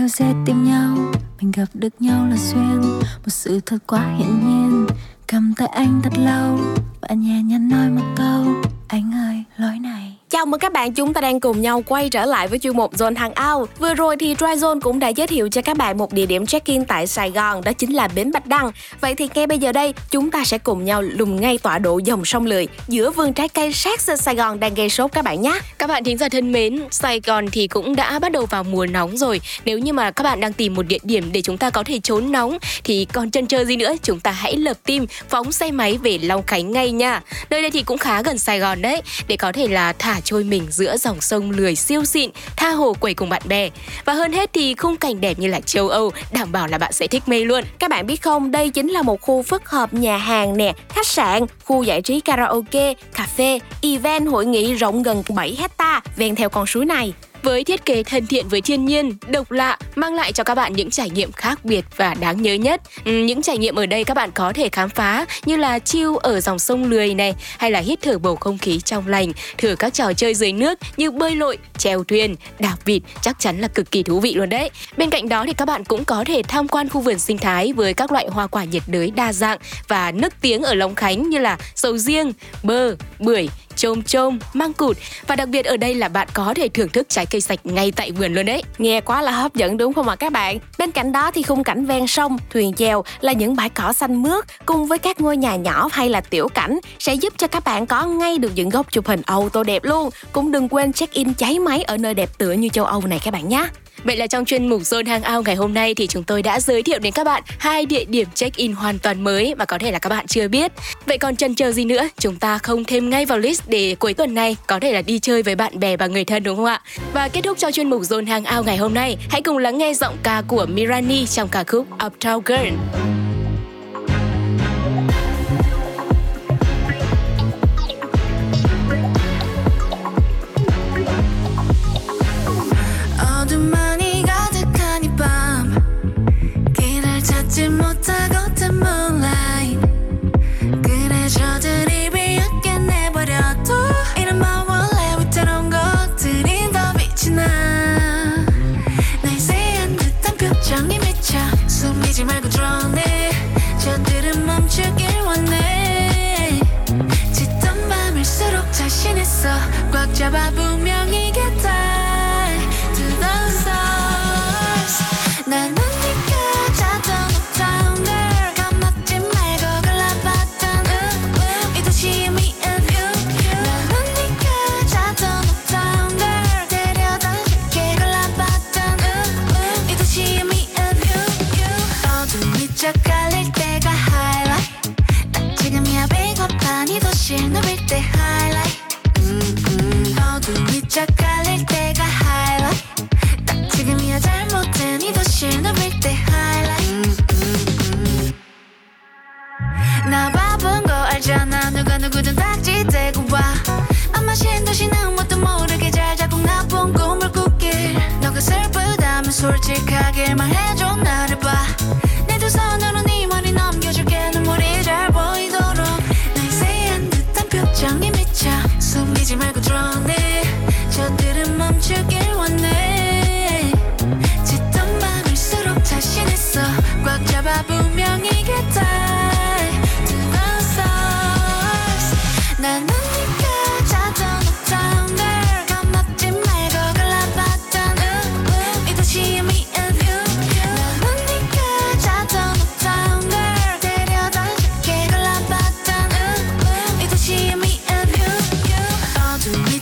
Theo 0.00 0.08
đời 0.18 0.28
tim 0.28 0.44
tìm 0.46 0.64
nhau. 0.64 0.96
Mình 1.40 1.52
gặp 1.52 1.66
được 1.74 2.02
nhau 2.02 2.26
là 2.26 2.36
duyên, 2.36 2.80
một 3.00 3.28
sự 3.28 3.60
thật 3.66 3.78
quá 3.86 4.16
hiển 4.18 4.28
nhiên. 4.28 4.86
Cầm 5.26 5.54
tay 5.56 5.68
anh 5.68 6.00
thật 6.02 6.12
lâu, 6.18 6.58
bạn 7.00 7.20
nhẹ 7.20 7.42
nhàng 7.42 7.68
nói 7.68 7.90
một 7.90 8.14
câu. 8.16 8.44
Anh 8.88 9.14
ơi, 9.14 9.44
lối 9.56 9.78
này. 9.78 10.09
Chào 10.30 10.46
mừng 10.46 10.60
các 10.60 10.72
bạn, 10.72 10.92
chúng 10.92 11.14
ta 11.14 11.20
đang 11.20 11.40
cùng 11.40 11.60
nhau 11.60 11.82
quay 11.86 12.08
trở 12.08 12.26
lại 12.26 12.48
với 12.48 12.58
chuyên 12.58 12.76
mục 12.76 12.94
Zone 12.94 13.16
Hangout. 13.16 13.68
Vừa 13.78 13.94
rồi 13.94 14.16
thì 14.16 14.34
Dryzone 14.34 14.80
cũng 14.80 14.98
đã 14.98 15.08
giới 15.08 15.26
thiệu 15.26 15.48
cho 15.48 15.62
các 15.62 15.76
bạn 15.76 15.98
một 15.98 16.12
địa 16.12 16.26
điểm 16.26 16.46
check-in 16.46 16.84
tại 16.84 17.06
Sài 17.06 17.30
Gòn, 17.30 17.64
đó 17.64 17.72
chính 17.72 17.92
là 17.92 18.08
Bến 18.08 18.32
Bạch 18.32 18.46
Đăng. 18.46 18.72
Vậy 19.00 19.14
thì 19.14 19.28
ngay 19.34 19.46
bây 19.46 19.58
giờ 19.58 19.72
đây, 19.72 19.94
chúng 20.10 20.30
ta 20.30 20.44
sẽ 20.44 20.58
cùng 20.58 20.84
nhau 20.84 21.02
lùng 21.02 21.40
ngay 21.40 21.58
tọa 21.58 21.78
độ 21.78 21.98
dòng 21.98 22.24
sông 22.24 22.46
Lười 22.46 22.68
giữa 22.88 23.10
vườn 23.10 23.32
trái 23.32 23.48
cây 23.48 23.72
sát 23.72 24.00
Sài 24.00 24.34
Gòn 24.34 24.60
đang 24.60 24.74
gây 24.74 24.90
sốt 24.90 25.12
các 25.12 25.24
bạn 25.24 25.42
nhé. 25.42 25.60
Các 25.78 25.86
bạn 25.86 26.04
thính 26.04 26.18
giả 26.18 26.28
thân 26.28 26.52
mến, 26.52 26.82
Sài 26.90 27.20
Gòn 27.20 27.46
thì 27.52 27.66
cũng 27.66 27.96
đã 27.96 28.18
bắt 28.18 28.32
đầu 28.32 28.46
vào 28.46 28.64
mùa 28.64 28.86
nóng 28.86 29.16
rồi. 29.16 29.40
Nếu 29.64 29.78
như 29.78 29.92
mà 29.92 30.10
các 30.10 30.24
bạn 30.24 30.40
đang 30.40 30.52
tìm 30.52 30.74
một 30.74 30.86
địa 30.86 30.98
điểm 31.02 31.30
để 31.32 31.42
chúng 31.42 31.58
ta 31.58 31.70
có 31.70 31.82
thể 31.82 31.98
trốn 32.02 32.32
nóng 32.32 32.58
thì 32.84 33.06
còn 33.12 33.30
chân 33.30 33.46
chờ 33.46 33.64
gì 33.64 33.76
nữa, 33.76 33.94
chúng 34.02 34.20
ta 34.20 34.30
hãy 34.30 34.56
lập 34.56 34.76
tim 34.84 35.06
phóng 35.28 35.52
xe 35.52 35.70
máy 35.70 35.98
về 36.02 36.18
Long 36.22 36.42
Khánh 36.46 36.72
ngay 36.72 36.90
nha. 36.90 37.22
Nơi 37.50 37.62
đây 37.62 37.70
thì 37.70 37.82
cũng 37.82 37.98
khá 37.98 38.22
gần 38.22 38.38
Sài 38.38 38.58
Gòn 38.58 38.82
đấy, 38.82 39.02
để 39.28 39.36
có 39.36 39.52
thể 39.52 39.68
là 39.68 39.92
thả 39.92 40.19
trôi 40.20 40.44
mình 40.44 40.66
giữa 40.70 40.96
dòng 40.96 41.20
sông 41.20 41.50
Lười 41.50 41.76
siêu 41.76 42.04
xịn, 42.04 42.30
tha 42.56 42.70
hồ 42.70 42.94
quẩy 43.00 43.14
cùng 43.14 43.28
bạn 43.28 43.42
bè. 43.44 43.68
Và 44.04 44.12
hơn 44.12 44.32
hết 44.32 44.50
thì 44.52 44.74
khung 44.74 44.96
cảnh 44.96 45.20
đẹp 45.20 45.38
như 45.38 45.48
là 45.48 45.60
châu 45.60 45.88
Âu, 45.88 46.12
đảm 46.32 46.52
bảo 46.52 46.66
là 46.66 46.78
bạn 46.78 46.92
sẽ 46.92 47.06
thích 47.06 47.22
mê 47.26 47.44
luôn. 47.44 47.64
Các 47.78 47.90
bạn 47.90 48.06
biết 48.06 48.22
không, 48.22 48.50
đây 48.50 48.70
chính 48.70 48.88
là 48.88 49.02
một 49.02 49.20
khu 49.20 49.42
phức 49.42 49.68
hợp 49.68 49.94
nhà 49.94 50.16
hàng 50.16 50.56
nè, 50.56 50.72
khách 50.88 51.06
sạn, 51.06 51.46
khu 51.64 51.82
giải 51.82 52.02
trí 52.02 52.20
karaoke, 52.20 52.94
cà 53.14 53.26
phê, 53.36 53.58
event 53.82 54.28
hội 54.28 54.46
nghị 54.46 54.74
rộng 54.74 55.02
gần 55.02 55.22
7 55.28 55.56
hecta 55.58 56.00
ven 56.16 56.34
theo 56.34 56.48
con 56.48 56.66
suối 56.66 56.84
này. 56.84 57.12
Với 57.42 57.64
thiết 57.64 57.84
kế 57.84 58.02
thân 58.02 58.26
thiện 58.26 58.48
với 58.48 58.60
thiên 58.60 58.84
nhiên, 58.84 59.12
độc 59.28 59.50
lạ, 59.50 59.78
mang 59.96 60.14
lại 60.14 60.32
cho 60.32 60.44
các 60.44 60.54
bạn 60.54 60.72
những 60.72 60.90
trải 60.90 61.10
nghiệm 61.10 61.32
khác 61.32 61.64
biệt 61.64 61.84
và 61.96 62.14
đáng 62.14 62.42
nhớ 62.42 62.54
nhất. 62.54 62.80
Ừ, 63.04 63.12
những 63.12 63.42
trải 63.42 63.58
nghiệm 63.58 63.74
ở 63.74 63.86
đây 63.86 64.04
các 64.04 64.14
bạn 64.14 64.30
có 64.34 64.52
thể 64.52 64.68
khám 64.72 64.88
phá 64.88 65.26
như 65.44 65.56
là 65.56 65.78
chiêu 65.78 66.16
ở 66.16 66.40
dòng 66.40 66.58
sông 66.58 66.90
Lười 66.90 67.14
này, 67.14 67.34
hay 67.58 67.70
là 67.70 67.80
hít 67.80 67.98
thở 68.02 68.18
bầu 68.18 68.36
không 68.36 68.58
khí 68.58 68.80
trong 68.80 69.08
lành, 69.08 69.32
thử 69.58 69.76
các 69.78 69.94
trò 69.94 70.12
chơi 70.12 70.34
dưới 70.34 70.52
nước 70.52 70.78
như 70.96 71.10
bơi 71.10 71.36
lội, 71.36 71.58
chèo 71.78 72.04
thuyền, 72.04 72.36
đạp 72.58 72.76
vịt, 72.84 73.02
chắc 73.22 73.38
chắn 73.38 73.60
là 73.60 73.68
cực 73.68 73.90
kỳ 73.90 74.02
thú 74.02 74.20
vị 74.20 74.34
luôn 74.34 74.48
đấy. 74.48 74.70
Bên 74.96 75.10
cạnh 75.10 75.28
đó 75.28 75.44
thì 75.46 75.52
các 75.52 75.64
bạn 75.64 75.84
cũng 75.84 76.04
có 76.04 76.24
thể 76.26 76.42
tham 76.48 76.68
quan 76.68 76.88
khu 76.88 77.00
vườn 77.00 77.18
sinh 77.18 77.38
thái 77.38 77.72
với 77.72 77.94
các 77.94 78.12
loại 78.12 78.28
hoa 78.30 78.46
quả 78.46 78.64
nhiệt 78.64 78.82
đới 78.86 79.10
đa 79.10 79.32
dạng 79.32 79.58
và 79.88 80.12
nức 80.12 80.32
tiếng 80.40 80.62
ở 80.62 80.74
Long 80.74 80.94
Khánh 80.94 81.30
như 81.30 81.38
là 81.38 81.58
sầu 81.74 81.98
riêng, 81.98 82.32
bơ, 82.62 82.96
bưởi, 83.18 83.48
chôm 83.80 84.02
chôm, 84.02 84.38
măng 84.52 84.72
cụt 84.72 84.96
và 85.26 85.36
đặc 85.36 85.48
biệt 85.48 85.64
ở 85.64 85.76
đây 85.76 85.94
là 85.94 86.08
bạn 86.08 86.28
có 86.32 86.54
thể 86.54 86.68
thưởng 86.68 86.88
thức 86.88 87.08
trái 87.08 87.26
cây 87.26 87.40
sạch 87.40 87.60
ngay 87.64 87.92
tại 87.96 88.12
vườn 88.12 88.34
luôn 88.34 88.46
đấy. 88.46 88.62
Nghe 88.78 89.00
quá 89.00 89.22
là 89.22 89.32
hấp 89.32 89.54
dẫn 89.54 89.76
đúng 89.76 89.92
không 89.92 90.08
ạ 90.08 90.16
các 90.16 90.32
bạn? 90.32 90.58
Bên 90.78 90.90
cạnh 90.90 91.12
đó 91.12 91.30
thì 91.30 91.42
khung 91.42 91.64
cảnh 91.64 91.86
ven 91.86 92.06
sông, 92.06 92.38
thuyền 92.50 92.72
chèo 92.74 93.04
là 93.20 93.32
những 93.32 93.56
bãi 93.56 93.68
cỏ 93.68 93.92
xanh 93.92 94.22
mướt 94.22 94.44
cùng 94.66 94.86
với 94.86 94.98
các 94.98 95.20
ngôi 95.20 95.36
nhà 95.36 95.56
nhỏ 95.56 95.88
hay 95.92 96.08
là 96.08 96.20
tiểu 96.20 96.48
cảnh 96.48 96.78
sẽ 96.98 97.14
giúp 97.14 97.34
cho 97.36 97.46
các 97.46 97.64
bạn 97.64 97.86
có 97.86 98.06
ngay 98.06 98.38
được 98.38 98.52
những 98.54 98.68
góc 98.68 98.92
chụp 98.92 99.06
hình 99.06 99.22
auto 99.26 99.62
đẹp 99.62 99.84
luôn. 99.84 100.10
Cũng 100.32 100.52
đừng 100.52 100.68
quên 100.68 100.92
check 100.92 101.12
in 101.12 101.34
cháy 101.34 101.58
máy 101.58 101.82
ở 101.82 101.96
nơi 101.96 102.14
đẹp 102.14 102.38
tựa 102.38 102.52
như 102.52 102.68
châu 102.68 102.84
Âu 102.84 103.02
này 103.06 103.20
các 103.24 103.30
bạn 103.30 103.48
nhé. 103.48 103.68
Vậy 104.04 104.16
là 104.16 104.26
trong 104.26 104.44
chuyên 104.44 104.68
mục 104.68 104.82
Zone 104.82 105.08
Hangout 105.08 105.46
ngày 105.46 105.56
hôm 105.56 105.74
nay 105.74 105.94
thì 105.94 106.06
chúng 106.06 106.24
tôi 106.24 106.42
đã 106.42 106.60
giới 106.60 106.82
thiệu 106.82 106.98
đến 106.98 107.12
các 107.12 107.24
bạn 107.24 107.42
hai 107.58 107.86
địa 107.86 108.04
điểm 108.04 108.28
check-in 108.34 108.72
hoàn 108.72 108.98
toàn 108.98 109.24
mới 109.24 109.54
mà 109.54 109.64
có 109.64 109.78
thể 109.78 109.90
là 109.90 109.98
các 109.98 110.08
bạn 110.08 110.26
chưa 110.26 110.48
biết. 110.48 110.72
Vậy 111.06 111.18
còn 111.18 111.36
chần 111.36 111.54
chờ 111.54 111.72
gì 111.72 111.84
nữa, 111.84 112.08
chúng 112.18 112.36
ta 112.36 112.58
không 112.58 112.84
thêm 112.84 113.10
ngay 113.10 113.26
vào 113.26 113.38
list 113.38 113.62
để 113.66 113.96
cuối 113.98 114.14
tuần 114.14 114.34
này 114.34 114.56
có 114.66 114.80
thể 114.80 114.92
là 114.92 115.02
đi 115.02 115.18
chơi 115.18 115.42
với 115.42 115.54
bạn 115.54 115.80
bè 115.80 115.96
và 115.96 116.06
người 116.06 116.24
thân 116.24 116.42
đúng 116.42 116.56
không 116.56 116.64
ạ? 116.64 116.80
Và 117.12 117.28
kết 117.28 117.40
thúc 117.44 117.58
cho 117.58 117.70
chuyên 117.70 117.90
mục 117.90 118.02
Zone 118.02 118.26
Hangout 118.26 118.66
ngày 118.66 118.76
hôm 118.76 118.94
nay, 118.94 119.16
hãy 119.30 119.42
cùng 119.42 119.58
lắng 119.58 119.78
nghe 119.78 119.94
giọng 119.94 120.16
ca 120.22 120.42
của 120.48 120.66
Mirani 120.66 121.26
trong 121.26 121.48
ca 121.48 121.64
khúc 121.64 121.86
Uptown 121.98 122.40
Girl. 122.46 122.74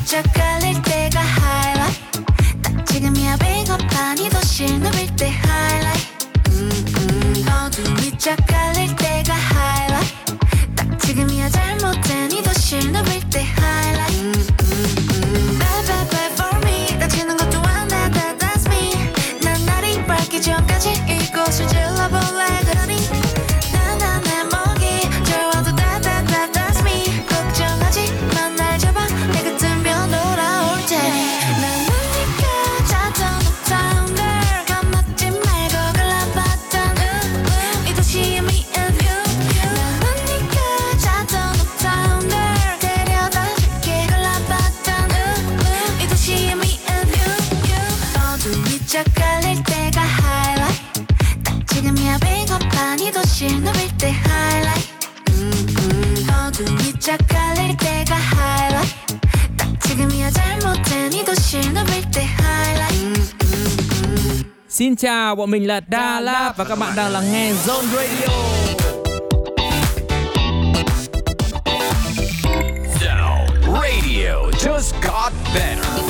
chocolate 0.08 0.80
때가 0.84 1.20
highlight. 1.20 2.08
딱 2.62 2.84
Xin 64.78 64.96
chào, 64.96 65.34
bọn 65.34 65.50
mình 65.50 65.66
là 65.66 65.80
Đà 65.80 66.20
La 66.20 66.52
và 66.56 66.64
các 66.64 66.78
bạn 66.78 66.92
đang 66.96 67.12
lắng 67.12 67.24
nghe 67.32 67.52
Zone 67.52 67.86
Radio. 67.96 68.28
Radio 73.82 74.50
just 74.52 74.94
got 75.02 75.32
better. 75.54 76.02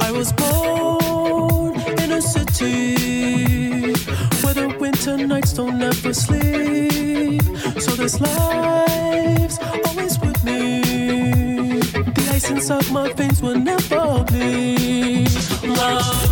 I 0.00 0.10
was 0.12 0.32
born 0.32 1.80
in 2.02 2.12
a 2.12 2.20
city 2.20 2.94
where 4.42 4.54
the 4.54 4.68
winter 4.80 5.16
nights 5.26 5.52
don't 5.58 5.82
ever 5.82 6.14
sleep. 6.14 7.42
So 7.80 7.92
this 7.92 8.20
love 8.20 8.57
my 12.90 13.12
face 13.14 13.40
will 13.42 13.58
never 13.58 14.24
be 14.32 15.26
love. 15.62 16.30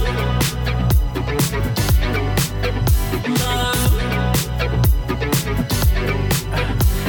Love. 3.41 3.95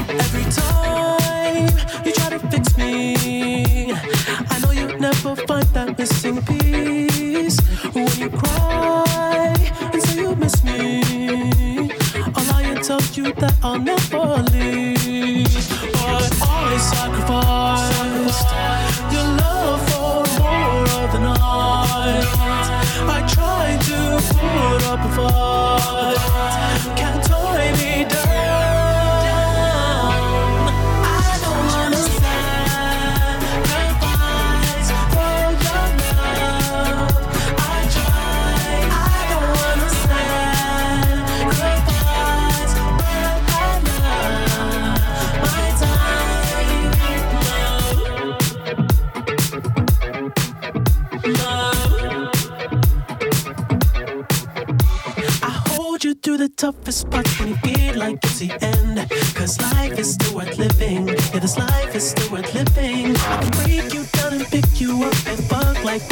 Every 0.10 0.46
time 0.52 1.70
you 2.06 2.12
try 2.14 2.30
to 2.30 2.40
fix 2.50 2.78
me, 2.78 3.94
I 3.94 4.60
know 4.62 4.72
you 4.72 4.98
never 4.98 5.36
find 5.36 5.66
that 5.74 5.98
missing 5.98 6.42
piece. 6.44 7.60
When 7.94 8.08
you 8.18 8.30
cry 8.30 9.56
and 9.94 10.02
say 10.04 10.22
you 10.22 10.36
miss 10.36 10.64
me, 10.64 11.02
I'll 12.36 12.46
lie 12.52 12.64
and 12.64 12.84
tell 12.84 13.02
you 13.14 13.34
that 13.34 13.56
I'll 13.64 13.80
never 13.80 14.44
leave. 14.52 14.57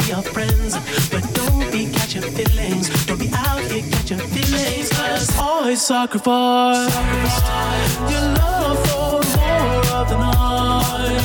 your 0.06 0.22
friends, 0.22 0.74
but 1.10 1.22
don't 1.34 1.70
be 1.72 1.90
catching 1.90 2.22
feelings. 2.22 3.06
Don't 3.06 3.18
be 3.18 3.28
out 3.34 3.60
here 3.60 3.82
catching 3.90 4.18
feelings. 4.18 4.90
Cause 4.90 5.36
always 5.38 5.82
sacrifice, 5.82 6.92
sacrifice 6.92 8.10
your 8.10 8.20
love 8.20 8.78
for 8.86 9.12
more 9.36 9.86
of 9.98 10.08
the 10.08 10.18
night. 10.18 11.22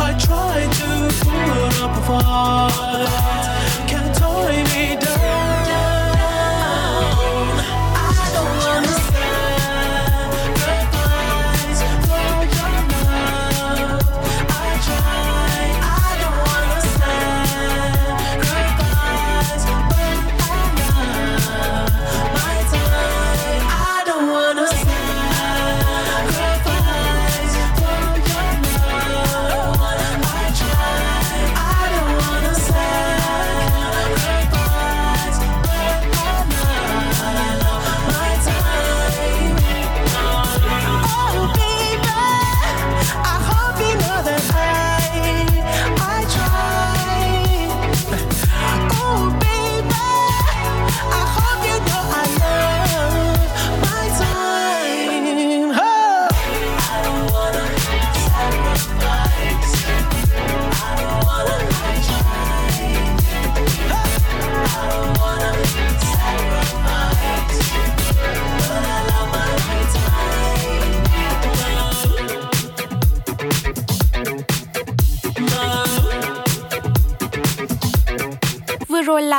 I 0.00 0.16
try 0.18 0.66
to 0.78 0.90
put 1.24 1.82
up 1.82 1.96
a 1.96 2.02
fight. 2.06 3.49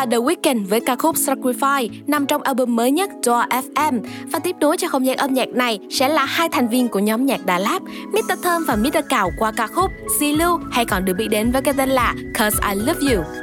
Là 0.02 0.06
The 0.12 0.18
Weeknd 0.18 0.68
với 0.68 0.80
ca 0.80 0.96
khúc 0.96 1.16
Sacrifice 1.16 1.90
nằm 2.08 2.26
trong 2.26 2.42
album 2.42 2.76
mới 2.76 2.92
nhất 2.92 3.10
Door 3.24 3.44
FM. 3.50 4.00
Và 4.32 4.40
tiếp 4.40 4.56
nối 4.60 4.78
cho 4.78 4.88
không 4.88 5.06
gian 5.06 5.18
âm 5.18 5.34
nhạc 5.34 5.50
này 5.50 5.80
sẽ 5.90 6.10
là 6.10 6.26
hai 6.26 6.50
thành 6.50 6.68
viên 6.68 6.88
của 6.88 7.00
nhóm 7.00 7.26
nhạc 7.26 7.46
Đà 7.46 7.60
Lạt, 7.60 7.82
Mr. 8.12 8.44
Thơm 8.44 8.64
và 8.68 8.76
Mr. 8.76 8.98
Cào 9.10 9.32
qua 9.40 9.52
ca 9.52 9.68
khúc 9.68 9.92
Si 10.20 10.36
Lưu 10.36 10.60
hay 10.72 10.86
còn 10.86 11.06
được 11.06 11.14
biết 11.18 11.28
đến 11.28 11.52
với 11.52 11.62
cái 11.62 11.74
tên 11.78 11.90
là 11.90 12.16
Cause 12.34 12.58
I 12.70 12.76
Love 12.76 13.16
You. 13.16 13.41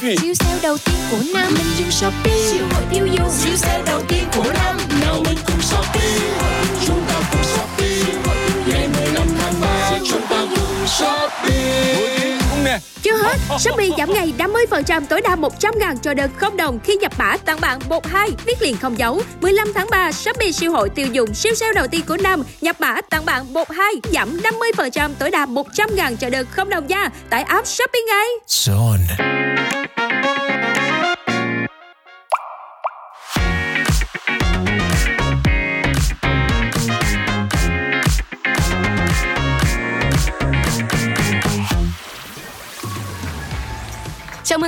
Shopee 0.00 0.16
Siêu 0.16 0.34
sale 0.34 0.60
đầu 0.62 0.76
tiên 0.84 0.94
của 1.10 1.16
năm 1.34 1.46
Mình 1.50 1.66
dùng 1.78 1.90
Shopee 1.90 2.50
Siêu 2.50 2.64
hội 2.72 2.82
tiêu 2.90 3.06
dùng 3.06 3.30
Siêu 3.30 3.56
sale 3.56 3.82
đầu 3.86 4.00
tiên 4.08 4.24
của 4.36 4.52
năm 4.54 4.76
Nào 5.00 5.22
mình 5.24 5.38
cùng 5.46 5.62
Shopee 5.62 6.18
Chúng 6.86 7.04
ta 7.08 7.20
cùng 7.32 7.42
Shopee 7.42 8.22
Ngày 8.66 8.88
15 8.88 9.26
tháng 9.38 9.52
3 9.60 9.98
Chúng 10.10 10.20
ta 10.30 10.46
cùng 10.50 10.86
Shopee 10.86 12.38
Đúng 12.50 12.64
nè 12.64 12.78
Chưa 13.02 13.16
hết, 13.16 13.36
Shopee 13.58 13.88
giảm 13.98 14.12
ngày 14.12 14.32
50% 14.38 15.02
tối 15.08 15.20
đa 15.20 15.36
100 15.36 15.74
ngàn 15.78 15.98
cho 15.98 16.14
đơn 16.14 16.30
không 16.36 16.56
đồng 16.56 16.78
khi 16.84 16.96
nhập 16.96 17.12
mã 17.18 17.36
tặng 17.36 17.60
bạn 17.60 17.78
12 17.88 18.30
viết 18.46 18.62
liền 18.62 18.76
không 18.76 18.98
dấu. 18.98 19.22
15 19.40 19.72
tháng 19.74 19.86
3, 19.90 20.12
Shopee 20.12 20.52
siêu 20.52 20.72
hội 20.72 20.88
tiêu 20.88 21.06
dùng 21.12 21.34
siêu 21.34 21.54
sale 21.54 21.72
đầu 21.72 21.86
tiên 21.86 22.04
của 22.08 22.16
năm 22.16 22.42
nhập 22.60 22.76
mã 22.78 23.00
tặng 23.10 23.24
bạn 23.24 23.52
12 23.52 23.94
giảm 24.12 24.38
50% 24.76 25.10
tối 25.18 25.30
đa 25.30 25.46
100 25.46 25.88
ngàn 25.94 26.16
cho 26.16 26.30
đơn 26.30 26.46
không 26.50 26.70
đồng 26.70 26.86
nha. 26.86 27.08
Tải 27.30 27.42
app 27.42 27.66
Shopee 27.66 28.02
ngay. 28.08 28.26
Zone. 28.48 29.49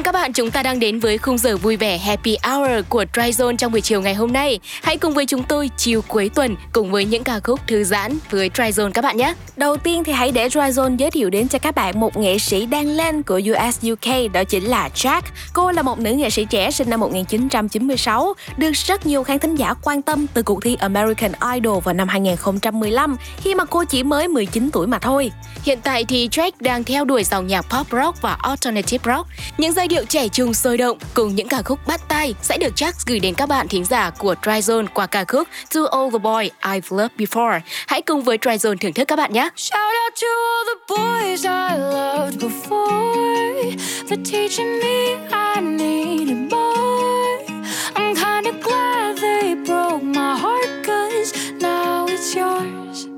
Chào 0.03 0.13
mừng 0.13 0.15
các 0.15 0.21
bạn, 0.21 0.33
chúng 0.33 0.51
ta 0.51 0.63
đang 0.63 0.81
đến 0.81 0.99
với 0.99 1.19
khung 1.19 1.39
giờ 1.39 1.57
vui 1.57 1.77
vẻ 1.77 1.99
Happy 1.99 2.37
Hour 2.43 2.71
của 2.89 3.05
Tryzone 3.13 3.57
trong 3.57 3.73
buổi 3.73 3.81
chiều 3.81 4.01
ngày 4.01 4.15
hôm 4.15 4.33
nay. 4.33 4.61
Hãy 4.83 4.97
cùng 4.97 5.15
với 5.15 5.27
chúng 5.27 5.43
tôi 5.43 5.71
chiều 5.77 6.03
cuối 6.09 6.31
tuần 6.35 6.57
cùng 6.73 6.91
với 6.91 7.05
những 7.05 7.25
ca 7.25 7.41
khúc 7.41 7.61
thư 7.67 7.85
giãn 7.85 8.19
với 8.31 8.49
Tryzone 8.49 8.91
các 8.93 9.03
bạn 9.03 9.17
nhé. 9.17 9.35
Đầu 9.57 9.77
tiên 9.77 10.05
thì 10.05 10.13
hãy 10.13 10.33
để 10.33 10.49
Dryzone 10.49 10.97
giới 10.97 11.11
thiệu 11.11 11.31
đến 11.31 11.49
cho 11.49 11.59
các 11.59 11.75
bạn 11.75 12.01
một 12.01 12.17
nghệ 12.17 12.39
sĩ 12.39 12.67
đang 12.67 12.87
lên 12.87 13.23
của 13.23 13.41
US 13.51 13.87
UK 13.93 14.33
đó 14.33 14.45
chính 14.45 14.65
là 14.65 14.89
Jack. 14.95 15.23
Cô 15.53 15.73
là 15.73 15.83
một 15.83 15.99
nữ 15.99 16.11
nghệ 16.11 16.31
sĩ 16.31 16.45
trẻ 16.45 16.71
sinh 16.71 16.91
năm 16.91 17.01
1996, 17.01 18.35
được 18.57 18.73
rất 18.73 19.07
nhiều 19.07 19.25
khán 19.25 19.39
thính 19.39 19.55
giả 19.55 19.75
quan 19.83 20.03
tâm 20.03 20.27
từ 20.35 20.43
cuộc 20.43 20.63
thi 20.63 20.77
American 20.81 21.33
Idol 21.55 21.79
vào 21.85 21.95
năm 21.95 22.09
2015 22.09 23.17
khi 23.37 23.55
mà 23.55 23.65
cô 23.65 23.85
chỉ 23.85 24.03
mới 24.03 24.29
19 24.29 24.71
tuổi 24.73 24.87
mà 24.87 24.99
thôi. 24.99 25.31
Hiện 25.63 25.79
tại 25.83 26.05
thì 26.05 26.29
Drake 26.33 26.57
đang 26.61 26.85
theo 26.85 27.05
đuổi 27.05 27.25
dòng 27.25 27.47
nhạc 27.47 27.63
pop 27.63 27.87
rock 27.93 28.23
và 28.23 28.37
alternative 28.43 29.15
rock. 29.15 29.29
Những 29.59 29.73
giai 29.73 29.89
điệu 29.93 30.05
trẻ 30.05 30.29
trung 30.29 30.55
sôi 30.55 30.77
động 30.77 30.99
cùng 31.15 31.35
những 31.35 31.49
ca 31.49 31.63
khúc 31.63 31.79
bắt 31.87 32.01
tay 32.09 32.35
sẽ 32.43 32.59
được 32.59 32.73
Jack 32.77 32.93
gửi 33.07 33.21
đến 33.21 33.35
các 33.35 33.49
bạn 33.49 33.69
thính 33.69 33.85
giả 33.85 34.11
của 34.11 34.35
Tryzone 34.43 34.87
qua 34.95 35.07
ca 35.07 35.25
khúc 35.25 35.49
To 35.75 35.81
All 35.91 36.11
the 36.13 36.19
Boy 36.19 36.51
I've 36.61 36.97
Loved 36.97 37.17
Before. 37.17 37.61
Hãy 37.87 38.03
cùng 38.03 38.23
với 38.23 38.39
Tryzone 38.39 38.77
thưởng 38.77 38.93
thức 38.93 39.05
các 39.09 39.17
bạn 39.17 39.33
nhé. 39.33 39.49
Shout 39.57 39.95
out 40.05 40.15
to 40.23 40.29
all 40.29 40.65
the 40.67 40.95
boys 40.95 41.45
I 41.45 41.79
loved 41.79 42.43
before 42.43 43.77
for 44.09 44.17
teaching 44.33 44.79
me 44.81 45.15
I 45.31 45.61
needed 45.61 46.53
more. 46.53 47.47
I'm 47.95 48.15
kinda 48.15 48.51
glad 48.63 49.17
they 49.23 49.55
broke 49.67 50.03
my 50.03 50.37
heart, 50.41 50.87
cause 50.87 51.33
now 51.61 52.07
it's 52.07 52.41
yours. 52.41 53.12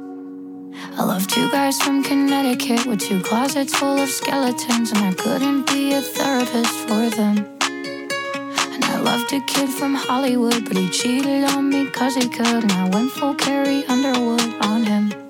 I 0.97 1.03
loved 1.03 1.29
two 1.29 1.51
guys 1.51 1.81
from 1.83 2.05
Connecticut 2.05 2.87
with 2.87 3.01
two 3.01 3.21
closets 3.21 3.75
full 3.75 3.99
of 3.99 4.09
skeletons, 4.09 4.93
and 4.93 5.01
I 5.01 5.13
couldn't 5.13 5.67
be 5.67 5.93
a 5.93 6.01
therapist 6.01 6.73
for 6.87 7.11
them. 7.11 7.47
And 7.63 8.85
I 8.85 9.01
loved 9.01 9.33
a 9.33 9.41
kid 9.41 9.71
from 9.71 9.97
Hollywood, 9.97 10.65
but 10.67 10.77
he 10.77 10.89
cheated 10.91 11.45
on 11.45 11.69
me 11.69 11.91
cause 11.91 12.15
he 12.15 12.29
could, 12.29 12.63
and 12.63 12.73
I 12.73 12.89
went 12.91 13.11
full 13.11 13.35
Carrie 13.35 13.85
Underwood 13.87 14.55
on 14.61 14.85
him. 14.85 15.24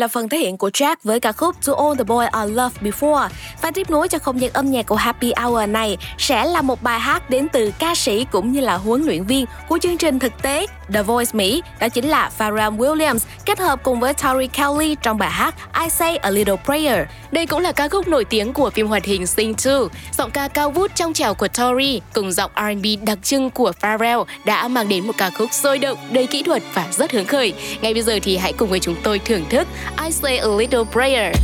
Là 0.00 0.08
phần 0.08 0.28
thể 0.28 0.38
hiện 0.38 0.56
của 0.56 0.68
Jack 0.68 0.96
với 1.04 1.20
ca 1.20 1.32
khúc 1.32 1.56
To 1.66 1.74
All 1.74 1.96
The 1.98 2.04
Boy 2.04 2.24
I 2.24 2.52
Loved 2.54 2.82
Before. 2.82 3.28
Và 3.62 3.70
tiếp 3.70 3.90
nối 3.90 4.08
cho 4.08 4.18
không 4.18 4.40
gian 4.40 4.50
âm 4.52 4.70
nhạc 4.70 4.86
của 4.86 4.96
Happy 4.96 5.32
Hour 5.42 5.68
này 5.68 5.96
sẽ 6.18 6.44
là 6.44 6.62
một 6.62 6.82
bài 6.82 7.00
hát 7.00 7.30
đến 7.30 7.48
từ 7.52 7.72
ca 7.78 7.94
sĩ 7.94 8.26
cũng 8.30 8.52
như 8.52 8.60
là 8.60 8.76
huấn 8.76 9.02
luyện 9.02 9.24
viên 9.24 9.46
của 9.68 9.78
chương 9.82 9.96
trình 9.96 10.18
thực 10.18 10.42
tế 10.42 10.66
The 10.92 11.02
Voice 11.02 11.30
Mỹ, 11.34 11.62
đó 11.80 11.88
chính 11.88 12.08
là 12.08 12.30
Pharrell 12.30 12.74
Williams 12.76 13.18
kết 13.44 13.58
hợp 13.58 13.82
cùng 13.82 14.00
với 14.00 14.14
Tori 14.14 14.46
Kelly 14.46 14.96
trong 15.02 15.18
bài 15.18 15.30
hát 15.30 15.54
I 15.82 15.90
Say 15.90 16.16
A 16.16 16.30
Little 16.30 16.56
Prayer. 16.64 17.06
Đây 17.30 17.46
cũng 17.46 17.60
là 17.60 17.72
ca 17.72 17.88
khúc 17.88 18.08
nổi 18.08 18.24
tiếng 18.24 18.52
của 18.52 18.70
phim 18.70 18.86
hoạt 18.86 19.04
hình 19.04 19.26
Sing 19.26 19.54
2. 19.64 19.74
Giọng 20.18 20.30
ca 20.30 20.48
cao 20.48 20.70
vút 20.70 20.90
trong 20.94 21.12
trẻo 21.12 21.34
của 21.34 21.48
Tori 21.48 22.00
cùng 22.14 22.32
giọng 22.32 22.50
R&B 22.56 22.86
đặc 23.06 23.18
trưng 23.22 23.50
của 23.50 23.72
Pharrell 23.80 24.20
đã 24.44 24.68
mang 24.68 24.88
đến 24.88 25.06
một 25.06 25.12
ca 25.18 25.30
khúc 25.30 25.52
sôi 25.52 25.78
động, 25.78 25.98
đầy 26.10 26.26
kỹ 26.26 26.42
thuật 26.42 26.62
và 26.74 26.88
rất 26.92 27.12
hứng 27.12 27.26
khởi. 27.26 27.52
Ngay 27.80 27.94
bây 27.94 28.02
giờ 28.02 28.18
thì 28.22 28.36
hãy 28.36 28.52
cùng 28.52 28.68
với 28.68 28.80
chúng 28.80 28.96
tôi 29.02 29.18
thưởng 29.18 29.44
thức 29.50 29.68
I 30.04 30.10
Say 30.10 30.38
A 30.38 30.48
Little 30.58 30.84
Prayer. 30.92 31.34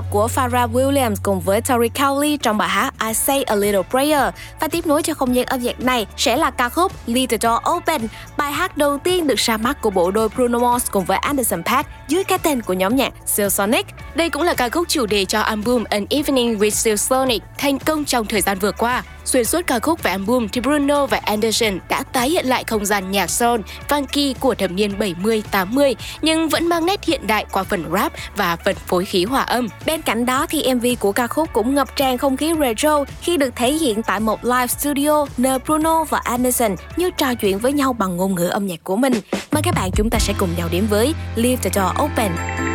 Hợp 0.00 0.10
của 0.10 0.28
Pharrell 0.28 0.72
Williams 0.72 1.14
cùng 1.22 1.40
với 1.40 1.60
Tori 1.60 1.88
Cowley 1.88 2.36
trong 2.36 2.58
bài 2.58 2.68
hát 2.68 2.94
I 3.06 3.14
Say 3.14 3.42
a 3.42 3.54
Little 3.54 3.82
Prayer 3.82 4.34
và 4.60 4.68
tiếp 4.68 4.86
nối 4.86 5.02
cho 5.02 5.14
không 5.14 5.34
gian 5.34 5.46
âm 5.46 5.60
nhạc 5.60 5.80
này 5.80 6.06
sẽ 6.16 6.36
là 6.36 6.50
ca 6.50 6.68
khúc 6.68 6.92
Leave 7.06 7.26
the 7.26 7.48
Door 7.48 7.70
Open, 7.70 8.08
bài 8.36 8.52
hát 8.52 8.76
đầu 8.76 8.98
tiên 8.98 9.26
được 9.26 9.38
ra 9.38 9.56
mắt 9.56 9.80
của 9.80 9.90
bộ 9.90 10.10
đôi 10.10 10.28
Bruno 10.28 10.58
Mars 10.58 10.90
cùng 10.90 11.04
với 11.04 11.18
Anderson 11.18 11.62
.Paak 11.62 11.86
dưới 12.08 12.24
cái 12.24 12.38
tên 12.38 12.62
của 12.62 12.72
nhóm 12.72 12.96
nhạc 12.96 13.12
Sonic. 13.26 13.86
Đây 14.14 14.30
cũng 14.30 14.42
là 14.42 14.54
ca 14.54 14.68
khúc 14.68 14.88
chủ 14.88 15.06
đề 15.06 15.24
cho 15.24 15.40
album 15.40 15.84
An 15.84 16.06
Evening 16.10 16.58
with 16.58 16.96
Sonic 16.96 17.42
thành 17.58 17.78
công 17.78 18.04
trong 18.04 18.26
thời 18.26 18.40
gian 18.40 18.58
vừa 18.58 18.72
qua. 18.72 19.02
Xuyên 19.24 19.44
suốt 19.44 19.66
ca 19.66 19.78
khúc 19.78 20.02
và 20.02 20.10
album 20.10 20.48
thì 20.48 20.60
Bruno 20.60 21.06
và 21.06 21.20
Anderson 21.22 21.78
đã 21.88 22.02
tái 22.02 22.30
hiện 22.30 22.46
lại 22.46 22.64
không 22.64 22.86
gian 22.86 23.10
nhạc 23.10 23.30
soul, 23.30 23.60
funky 23.88 24.34
của 24.40 24.54
thập 24.54 24.70
niên 24.70 24.98
70-80 24.98 25.94
nhưng 26.22 26.48
vẫn 26.48 26.66
mang 26.66 26.86
nét 26.86 27.04
hiện 27.04 27.26
đại 27.26 27.46
qua 27.52 27.62
phần 27.62 27.84
rap 27.92 28.12
và 28.36 28.56
phần 28.56 28.76
phối 28.86 29.04
khí 29.04 29.24
hòa 29.24 29.42
âm. 29.42 29.68
Bên 29.86 30.02
cạnh 30.02 30.26
đó 30.26 30.46
thì 30.50 30.74
MV 30.74 30.86
của 31.00 31.12
ca 31.12 31.26
khúc 31.26 31.48
cũng 31.52 31.74
ngập 31.74 31.96
tràn 31.96 32.18
không 32.18 32.36
khí 32.36 32.52
retro 32.60 33.04
khi 33.20 33.36
được 33.36 33.56
thể 33.56 33.72
hiện 33.72 34.02
tại 34.02 34.20
một 34.20 34.44
live 34.44 34.66
studio 34.66 35.26
nơi 35.36 35.58
Bruno 35.58 36.04
và 36.04 36.20
Anderson 36.24 36.76
như 36.96 37.10
trò 37.10 37.34
chuyện 37.34 37.58
với 37.58 37.72
nhau 37.72 37.92
bằng 37.92 38.16
ngôn 38.16 38.34
ngữ 38.34 38.48
âm 38.48 38.66
nhạc 38.66 38.84
của 38.84 38.96
mình. 38.96 39.12
Mời 39.52 39.62
các 39.62 39.74
bạn 39.74 39.90
chúng 39.96 40.10
ta 40.10 40.18
sẽ 40.18 40.34
cùng 40.38 40.48
nhau 40.56 40.68
đến 40.72 40.86
với 40.90 41.14
Leave 41.36 41.62
the 41.62 41.70
Door 41.74 42.04
Open. 42.04 42.69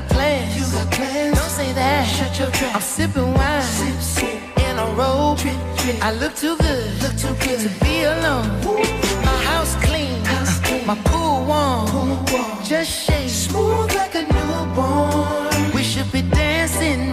Got 0.00 0.08
plans. 0.10 0.56
You 0.56 0.64
got 0.72 0.90
plans. 0.92 1.38
Don't 1.38 1.50
say 1.50 1.72
that. 1.72 2.04
Shut 2.04 2.38
your 2.38 2.50
trap. 2.50 2.74
I'm 2.74 2.80
sipping 2.80 3.32
wine. 3.32 3.62
Sip, 3.62 4.00
sip. 4.00 4.58
In 4.64 4.78
a 4.78 4.86
robe. 4.98 5.38
Drip, 5.38 5.56
drip. 5.78 5.96
I 6.02 6.12
look 6.12 6.34
too 6.36 6.56
good. 6.56 7.02
Look 7.02 7.16
too 7.16 7.34
good 7.44 7.60
to 7.64 7.70
be 7.84 8.04
alone. 8.04 8.46
Ooh. 8.66 8.76
My 9.28 9.36
house 9.50 9.74
clean. 9.86 10.22
House 10.24 10.60
clean. 10.60 10.86
My 10.86 10.96
pool 11.08 11.44
warm. 11.48 11.86
pool 11.88 12.16
warm. 12.30 12.64
Just 12.64 12.90
shake. 12.90 13.30
Smooth 13.30 13.94
like 13.94 14.14
a 14.14 14.24
newborn. 14.34 15.72
We 15.74 15.82
should 15.82 16.10
be 16.12 16.22
dancing, 16.22 17.12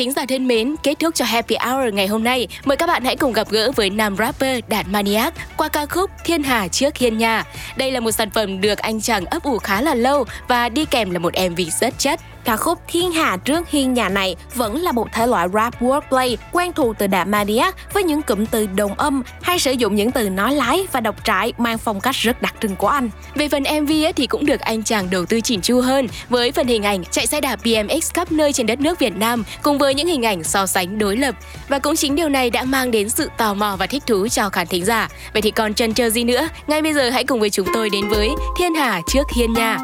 Thính 0.00 0.12
giả 0.12 0.26
thân 0.28 0.48
mến, 0.48 0.74
kết 0.82 0.98
thúc 0.98 1.14
cho 1.14 1.24
Happy 1.24 1.56
Hour 1.56 1.94
ngày 1.94 2.06
hôm 2.06 2.24
nay, 2.24 2.48
mời 2.64 2.76
các 2.76 2.86
bạn 2.86 3.04
hãy 3.04 3.16
cùng 3.16 3.32
gặp 3.32 3.50
gỡ 3.50 3.72
với 3.76 3.90
nam 3.90 4.16
rapper 4.16 4.60
Đạt 4.68 4.86
Maniac 4.88 5.34
qua 5.56 5.68
ca 5.68 5.86
khúc 5.86 6.10
Thiên 6.24 6.42
Hà 6.42 6.68
trước 6.68 6.96
Hiên 6.96 7.18
Nhà. 7.18 7.44
Đây 7.76 7.90
là 7.90 8.00
một 8.00 8.10
sản 8.10 8.30
phẩm 8.30 8.60
được 8.60 8.78
anh 8.78 9.00
chàng 9.00 9.24
ấp 9.24 9.42
ủ 9.42 9.58
khá 9.58 9.82
là 9.82 9.94
lâu 9.94 10.24
và 10.48 10.68
đi 10.68 10.84
kèm 10.84 11.10
là 11.10 11.18
một 11.18 11.32
MV 11.50 11.60
rất 11.80 11.98
chất. 11.98 12.20
Ca 12.44 12.56
khúc 12.56 12.78
Thiên 12.88 13.12
Hà 13.12 13.36
trước 13.36 13.70
hiên 13.70 13.94
nhà 13.94 14.08
này 14.08 14.36
vẫn 14.54 14.82
là 14.82 14.92
một 14.92 15.08
thể 15.12 15.26
loại 15.26 15.48
rap 15.54 15.82
wordplay 15.82 16.36
quen 16.52 16.72
thuộc 16.72 16.98
từ 16.98 17.06
đạm 17.06 17.30
Maniac 17.30 17.94
với 17.94 18.02
những 18.02 18.22
cụm 18.22 18.46
từ 18.46 18.66
đồng 18.66 18.94
âm 18.94 19.22
hay 19.42 19.58
sử 19.58 19.72
dụng 19.72 19.94
những 19.94 20.10
từ 20.10 20.28
nói 20.28 20.54
lái 20.54 20.86
và 20.92 21.00
độc 21.00 21.16
trại 21.24 21.52
mang 21.58 21.78
phong 21.78 22.00
cách 22.00 22.14
rất 22.14 22.42
đặc 22.42 22.54
trưng 22.62 22.76
của 22.76 22.88
anh. 22.88 23.10
Về 23.34 23.48
phần 23.48 23.62
MV 23.82 23.90
ấy, 23.90 24.12
thì 24.12 24.26
cũng 24.26 24.46
được 24.46 24.60
anh 24.60 24.82
chàng 24.82 25.10
đầu 25.10 25.26
tư 25.26 25.40
chỉn 25.40 25.60
chu 25.60 25.80
hơn 25.80 26.08
với 26.28 26.52
phần 26.52 26.66
hình 26.66 26.82
ảnh 26.82 27.04
chạy 27.10 27.26
xe 27.26 27.40
đạp 27.40 27.58
BMX 27.64 28.12
khắp 28.14 28.32
nơi 28.32 28.52
trên 28.52 28.66
đất 28.66 28.80
nước 28.80 28.98
Việt 28.98 29.16
Nam 29.16 29.44
cùng 29.62 29.78
với 29.78 29.94
những 29.94 30.06
hình 30.06 30.26
ảnh 30.26 30.44
so 30.44 30.66
sánh 30.66 30.98
đối 30.98 31.16
lập 31.16 31.34
và 31.68 31.78
cũng 31.78 31.96
chính 31.96 32.16
điều 32.16 32.28
này 32.28 32.50
đã 32.50 32.64
mang 32.64 32.90
đến 32.90 33.08
sự 33.08 33.28
tò 33.38 33.54
mò 33.54 33.76
và 33.78 33.86
thích 33.86 34.02
thú 34.06 34.28
cho 34.28 34.50
khán 34.50 34.66
thính 34.66 34.84
giả. 34.84 35.08
Vậy 35.32 35.42
thì 35.42 35.50
còn 35.50 35.74
chần 35.74 35.94
chờ 35.94 36.10
gì 36.10 36.24
nữa? 36.24 36.48
Ngay 36.66 36.82
bây 36.82 36.94
giờ 36.94 37.10
hãy 37.10 37.24
cùng 37.24 37.40
với 37.40 37.50
chúng 37.50 37.66
tôi 37.74 37.90
đến 37.90 38.08
với 38.08 38.30
Thiên 38.58 38.74
Hà 38.74 39.00
trước 39.06 39.26
Hiên 39.36 39.52
Nhà. 39.52 39.78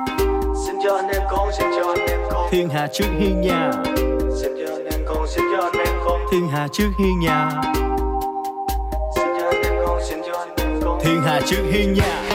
Xin 0.64 0.76
cho 0.84 0.96
anh 0.96 1.08
em 1.08 1.22
con, 1.30 1.52
xin 1.58 1.66
cho 1.76 1.94
anh 1.96 2.06
em 2.08 2.20
con. 2.30 2.50
Thiên 2.50 2.68
Hà 2.68 2.86
trước 2.92 3.08
hiên 3.18 3.40
nhà. 3.40 3.70
Xin 4.40 4.52
cho 4.58 4.74
anh 4.74 4.84
em 4.84 5.00
con, 5.06 5.26
xin 5.28 5.44
cho 5.56 5.62
anh 5.62 5.86
em 5.86 5.94
con. 6.04 6.20
Thiên 6.32 6.48
Hà 6.48 6.68
trước 6.72 6.88
hiên 6.98 7.20
nhà. 7.20 7.50
Xin 9.16 9.26
cho 9.38 9.46
anh 9.46 9.62
em 9.62 9.72
con, 9.86 10.00
xin 10.08 10.18
cho 10.26 10.38
anh 10.38 10.54
em 10.56 10.80
con. 10.84 11.00
Thiên 11.04 11.22
Hà 11.22 11.40
trước 11.46 11.62
hiên 11.72 11.94
nhà 11.94 12.25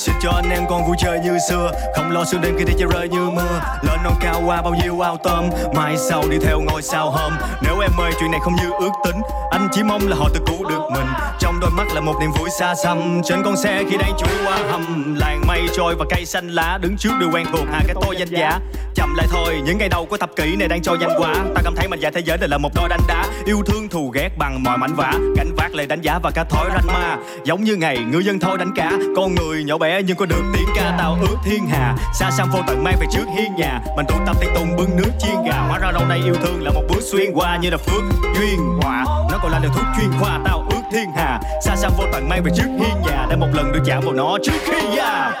Xin 0.00 0.14
cho 0.20 0.30
anh 0.30 0.50
em 0.50 0.62
con 0.70 0.86
vui 0.86 0.96
chơi 0.98 1.18
như 1.18 1.38
xưa. 1.48 1.72
Không 1.94 2.10
lo 2.10 2.24
sương 2.24 2.40
đêm 2.40 2.54
khi 2.58 2.64
đi 2.64 2.72
chơi 2.78 2.88
rơi 2.92 3.08
như 3.08 3.30
mưa. 3.30 3.60
Lên 3.82 3.98
non 4.04 4.12
cao 4.20 4.42
qua 4.46 4.62
bao 4.62 4.74
nhiêu 4.74 5.00
ao 5.00 5.16
tôm. 5.16 5.44
Mai 5.74 5.96
sau 5.96 6.22
đi 6.30 6.38
theo 6.38 6.60
ngôi 6.60 6.82
sao 6.82 7.10
hôm 7.10 7.32
Nếu 7.62 7.78
em 7.80 7.90
ơi 7.98 8.12
chuyện 8.20 8.30
này 8.30 8.40
không 8.44 8.56
như 8.56 8.70
ước 8.80 8.90
tính. 9.04 9.16
Anh 9.50 9.68
chỉ 9.72 9.82
mong 9.82 10.08
là 10.08 10.16
họ 10.16 10.28
tự 10.34 10.40
cứu 10.46 10.68
được 10.68 10.80
mình. 10.92 11.06
Trong 11.38 11.60
đôi 11.60 11.70
mắt 11.70 11.86
là 11.94 12.00
một 12.00 12.14
niềm 12.20 12.30
vui 12.38 12.50
xa 12.58 12.74
xăm. 12.74 13.20
Trên 13.24 13.42
con 13.44 13.56
xe 13.56 13.82
khi 13.90 13.96
đang 13.96 14.12
chuối 14.18 14.30
qua 14.44 14.58
hầm. 14.70 15.14
Làng 15.18 15.42
mây 15.46 15.60
trôi 15.76 15.94
và 15.98 16.04
cây 16.10 16.24
xanh 16.24 16.48
lá 16.48 16.78
Đứng 16.82 16.96
trước 16.96 17.12
điều 17.20 17.30
quen 17.32 17.46
thuộc. 17.52 17.66
Hà 17.72 17.80
cái 17.86 17.96
tôi 18.02 18.16
danh 18.18 18.28
giá. 18.28 18.60
Chậm 18.94 19.14
lại 19.16 19.26
thôi, 19.30 19.60
những 19.64 19.78
ngày 19.78 19.88
đầu 19.88 20.06
của 20.10 20.16
thập 20.16 20.30
kỷ 20.36 20.56
này 20.56 20.68
đang 20.68 20.82
cho 20.82 20.94
nhanh 20.94 21.10
quá 21.18 21.34
Ta 21.54 21.60
cảm 21.64 21.74
thấy 21.76 21.88
mình 21.88 22.00
và 22.02 22.10
thế 22.10 22.20
giới 22.24 22.38
này 22.38 22.48
là 22.48 22.58
một 22.58 22.70
đôi 22.74 22.88
đánh 22.88 23.00
đá. 23.08 23.24
Yêu 23.44 23.62
thương 23.66 23.88
thù 23.88 24.10
ghét 24.14 24.28
bằng 24.38 24.62
mọi 24.62 24.78
mảnh 24.78 24.94
vả 24.94 25.12
Cảnh 25.36 25.54
vác 25.56 25.74
lời 25.74 25.86
đánh 25.86 26.00
giá 26.00 26.18
và 26.22 26.30
cả 26.30 26.44
thói 26.44 26.70
ranh 26.74 26.86
ma. 26.86 27.16
Giống 27.44 27.64
như 27.64 27.76
ngày 27.76 27.98
ngư 27.98 28.18
dân 28.18 28.38
thôi 28.38 28.58
đánh 28.58 28.72
cá. 28.76 28.92
Con 29.16 29.34
người 29.34 29.64
nhỏ 29.64 29.78
bé 29.78 29.89
nhưng 29.98 30.16
có 30.16 30.26
được 30.26 30.42
tiếng 30.52 30.68
ca 30.76 30.94
tao 30.98 31.18
ước 31.20 31.36
thiên 31.44 31.66
hà. 31.66 31.94
Xa 32.14 32.30
xăm 32.30 32.50
vô 32.50 32.58
tận 32.66 32.84
mang 32.84 32.96
về 33.00 33.06
trước 33.12 33.24
hiên 33.36 33.54
nhà, 33.54 33.80
Mình 33.96 34.06
tụ 34.08 34.14
tập 34.26 34.36
tiệc 34.40 34.50
tùng 34.54 34.76
bưng 34.76 34.96
nước 34.96 35.10
chiên 35.18 35.34
gà. 35.46 35.58
Hóa 35.68 35.78
ra 35.78 35.92
đâu 35.92 36.02
đây 36.08 36.18
yêu 36.24 36.34
thương 36.34 36.62
là 36.62 36.70
một 36.70 36.82
bước 36.88 37.00
xuyên 37.12 37.32
qua 37.34 37.56
Như 37.56 37.70
là 37.70 37.76
phước 37.76 38.02
duyên 38.38 38.58
họa 38.82 39.04
Nó 39.30 39.38
còn 39.42 39.52
là 39.52 39.58
liều 39.58 39.70
thuốc 39.70 39.84
chuyên 39.96 40.10
khoa 40.20 40.40
tao 40.44 40.66
ước 40.70 40.82
thiên 40.92 41.10
hà. 41.16 41.40
Xa 41.64 41.76
xăm 41.76 41.92
vô 41.98 42.04
tận 42.12 42.28
mang 42.28 42.42
về 42.42 42.50
trước 42.56 42.66
hiên 42.66 43.02
nhà, 43.06 43.26
Để 43.30 43.36
một 43.36 43.48
lần 43.52 43.72
được 43.72 43.82
chạm 43.86 44.00
vào 44.04 44.12
nó 44.12 44.38
trước 44.42 44.58
khi 44.64 44.96
già. 44.96 45.32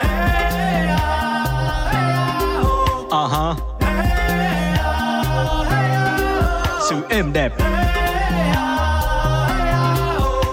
Ờ 3.10 3.24
uh 3.24 3.32
-huh. 3.32 3.54
Sự 6.90 6.96
êm 7.10 7.32
đẹp. 7.32 7.52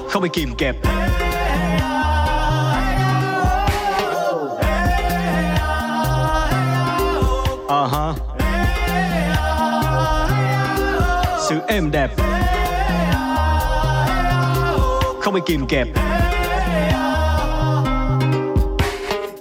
Không 0.09 0.23
bị 0.23 0.29
kìm 0.33 0.55
kẹp. 0.57 0.75
Ờ 7.67 7.87
hả 7.87 8.13
Sự 11.49 11.59
êm 11.67 11.91
đẹp. 11.91 12.09
Không 15.21 15.33
bị 15.33 15.41
kìm 15.45 15.65
kẹp. 15.67 15.87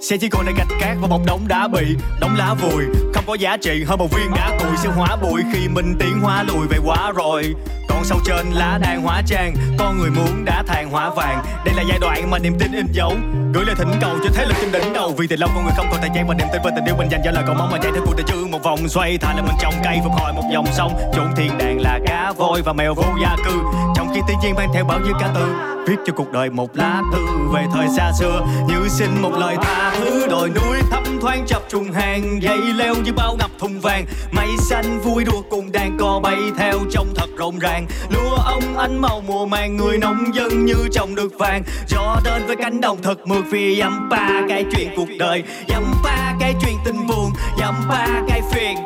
Xe 0.01 0.17
chỉ 0.17 0.29
còn 0.29 0.45
lại 0.45 0.53
gạch 0.57 0.67
cát 0.79 0.97
và 1.01 1.07
một 1.07 1.21
đống 1.25 1.47
đá 1.47 1.67
bị 1.67 1.95
Đống 2.19 2.35
lá 2.35 2.53
vùi. 2.53 2.83
Không 3.13 3.23
có 3.27 3.33
giá 3.33 3.57
trị, 3.57 3.83
hơn 3.87 3.99
một 3.99 4.11
viên 4.11 4.33
đá 4.35 4.57
cùi, 4.59 4.77
sẽ 4.77 4.89
hóa 4.89 5.15
bụi 5.15 5.43
Khi 5.53 5.67
mình 5.67 5.95
tiến 5.99 6.19
hóa 6.21 6.43
lùi 6.43 6.67
về 6.67 6.77
quá 6.85 7.11
rồi 7.15 7.55
còn 7.97 8.05
sau 8.05 8.19
trên 8.25 8.51
lá 8.51 8.79
đang 8.81 9.01
hóa 9.01 9.21
trang. 9.25 9.53
Con 9.77 9.99
người 9.99 10.09
muốn 10.09 10.45
đã 10.45 10.63
than 10.67 10.89
hóa 10.89 11.09
vàng. 11.09 11.43
Đây 11.65 11.75
là 11.75 11.83
giai 11.89 11.99
đoạn 11.99 12.31
mà 12.31 12.39
niềm 12.39 12.59
tin 12.59 12.71
in 12.71 12.85
dấu. 12.91 13.13
Gửi 13.53 13.65
lời 13.65 13.75
thỉnh 13.77 13.91
cầu 14.01 14.15
cho 14.23 14.29
thế 14.33 14.45
lực 14.45 14.55
trên 14.61 14.71
đỉnh 14.71 14.93
đầu. 14.93 15.13
Vì 15.17 15.27
từ 15.27 15.35
lâu 15.35 15.49
con 15.55 15.63
người 15.63 15.73
không 15.77 15.87
còn 15.91 16.01
thời 16.01 16.09
gian 16.15 16.27
mà 16.27 16.33
niềm 16.33 16.47
tin 16.53 16.61
và 16.63 16.71
tình 16.75 16.85
yêu 16.85 16.95
mình 16.97 17.07
dành 17.11 17.21
cho 17.25 17.31
lời 17.31 17.43
cầu 17.47 17.55
mong 17.55 17.71
mà 17.71 17.77
chạy 17.83 17.91
theo 17.91 18.01
cuộc 18.05 18.15
đời 18.17 18.23
chương 18.27 18.51
một 18.51 18.63
vòng 18.63 18.89
xoay 18.89 19.17
Thà 19.17 19.33
là 19.33 19.41
mình 19.41 19.55
trong 19.61 19.73
cây 19.83 19.99
phục 20.03 20.13
hồi 20.13 20.33
một 20.33 20.43
dòng 20.53 20.65
sông. 20.73 20.93
Chốn 21.13 21.27
thiên 21.35 21.57
đàng 21.57 21.81
là 21.81 21.99
cá 22.05 22.33
voi 22.37 22.61
và 22.61 22.73
mèo 22.73 22.93
vô 22.93 23.05
gia 23.21 23.35
cư. 23.45 23.53
Trong 23.95 24.07
khi 24.13 24.21
tiếng 24.27 24.37
nhiên 24.43 24.55
mang 24.55 24.69
theo 24.73 24.85
bao 24.85 24.99
nhiêu 24.99 25.13
ca 25.19 25.31
từ 25.35 25.45
Viết 25.87 25.97
cho 26.05 26.13
cuộc 26.13 26.31
đời 26.31 26.49
một 26.49 26.75
lá 26.75 27.01
thư 27.13 27.25
về 27.53 27.65
thời 27.73 27.87
xa 27.97 28.11
xưa. 28.19 28.45
Như 28.67 28.87
xin 28.89 29.21
một 29.21 29.31
lời 29.37 29.55
tha 29.61 29.91
thứ. 29.99 30.16
Đồi 30.29 30.49
núi 30.49 30.77
thấp 30.91 31.03
thoáng 31.21 31.45
chập 31.47 31.61
trùng 31.69 31.91
hàng, 31.91 32.41
Dây 32.41 32.57
leo 32.57 32.95
như 32.95 33.13
bao 33.13 33.35
ngập 33.39 33.51
thùng 33.59 33.79
vàng. 33.79 34.05
Mây 34.31 34.47
xanh 34.69 34.99
vui 34.99 35.23
đùa 35.23 35.41
cùng 35.49 35.71
đàn 35.71 35.97
cò 35.99 36.19
bay 36.23 36.37
theo 36.57 36.79
trông 36.91 37.07
thật 37.15 37.29
rộn 37.37 37.59
ràng. 37.59 37.87
Lúa 38.09 38.35
ông 38.35 38.77
ánh 38.77 39.01
màu 39.01 39.21
mùa 39.27 39.45
màng, 39.45 39.77
Người 39.77 39.97
nông 39.97 40.35
dân 40.35 40.65
như 40.65 40.75
trồng 40.91 41.15
được 41.15 41.33
vàng. 41.39 41.63
Gió 41.87 42.17
đến 42.25 42.45
với 42.47 42.55
cánh 42.55 42.81
đồng 42.81 43.01
thật 43.01 43.27
mượt 43.27 43.45
Vì 43.49 43.79
dăm 43.79 44.09
ba 44.09 44.41
cái 44.49 44.65
chuyện 44.71 44.89
cuộc 44.95 45.09
đời. 45.19 45.43
Dăm 45.69 45.83
ba 46.03 46.33
cái 46.39 46.53
chuyện 46.61 46.75
tình 46.85 47.07
buồn 47.07 47.31
Dăm 47.59 47.75
ba 47.89 48.07
cái 48.27 48.41
phiền. 48.51 48.77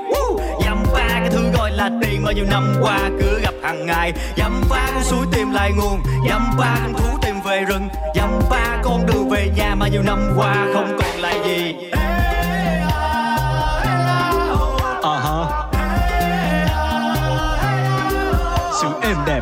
Dăm 0.66 0.84
ba 0.94 1.08
cái 1.10 1.30
thứ 1.32 1.52
gọi 1.58 1.72
là 1.72 1.90
tiền 2.02 2.24
Mà 2.24 2.32
nhiều 2.32 2.46
năm 2.50 2.74
qua 2.82 3.10
cứ 3.20 3.40
gặp 3.44 3.54
hàng 3.64 3.86
ngày. 3.86 4.14
Dăm 4.38 4.52
ba 4.70 4.90
con 4.94 5.04
suối 5.04 5.26
tìm 5.32 5.52
lại 5.52 5.72
nguồn 5.78 6.02
Dăm 6.30 6.42
ba 6.60 6.78
con 6.84 6.94
thú 6.94 7.18
tìm 7.22 7.36
về 7.46 7.66
rừng. 7.70 7.88
Dăm 8.16 8.30
ba 8.50 8.82
con 8.84 9.06
đường 9.06 9.30
về 9.30 9.50
nhà 9.58 9.76
Mà 9.76 9.88
nhiều 9.88 10.02
năm 10.04 10.34
qua 10.38 10.68
không 10.74 10.98
có 10.98 11.01
Sự 18.82 18.88
êm 19.02 19.18
đẹp. 19.26 19.42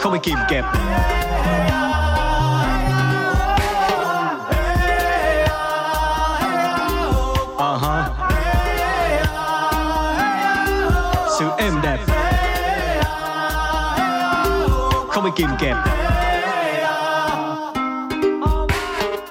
Không 0.00 0.12
bị 0.12 0.18
kìm 0.22 0.38
kẹp. 0.50 0.64
Sự 11.38 11.48
êm 11.58 11.72
đẹp. 11.82 11.98
Không 15.08 15.24
bị 15.24 15.30
kìm 15.36 15.48
kẹp. 15.58 15.76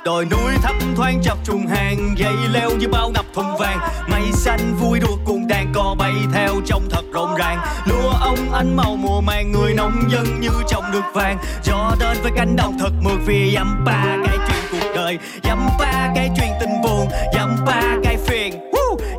Đồi 0.05 0.25
núi 0.25 0.53
thấp 0.63 0.75
thoáng 0.95 1.21
chập 1.23 1.37
trùng 1.43 1.67
hàng, 1.67 2.15
Dây 2.17 2.33
leo 2.51 2.69
như 2.69 2.87
bao 2.87 3.09
ngập 3.09 3.25
thùng 3.33 3.57
vàng. 3.57 3.79
Mây 4.07 4.31
xanh 4.33 4.75
vui 4.79 4.99
đùa 4.99 5.17
cùng 5.25 5.34
đang 5.55 5.73
cò 5.73 5.95
bay 5.99 6.13
theo 6.33 6.53
trông 6.65 6.89
thật 6.89 7.05
rộn 7.13 7.35
ràng. 7.35 7.59
Lúa 7.85 8.09
ông 8.09 8.51
ánh 8.53 8.75
màu 8.75 8.95
mùa 8.95 9.21
màng, 9.21 9.51
Người 9.51 9.73
nông 9.73 10.11
dân 10.11 10.39
như 10.41 10.49
trồng 10.67 10.83
được 10.93 11.05
vàng. 11.13 11.37
Gió 11.63 11.91
đến 11.99 12.17
với 12.23 12.31
cánh 12.35 12.55
đồng 12.55 12.77
thật 12.79 12.91
mượt 13.01 13.19
Vì 13.25 13.51
dăm 13.55 13.83
ba 13.85 14.17
cái 14.25 14.37
chuyện 14.47 14.63
cuộc 14.71 14.87
đời 14.95 15.19
Dăm 15.43 15.69
ba 15.79 16.11
cái 16.15 16.29
chuyện 16.37 16.49
tình 16.59 16.81
buồn 16.83 17.07
Dăm 17.33 17.55
ba 17.65 17.81
cái 18.03 18.17
phiền 18.17 18.53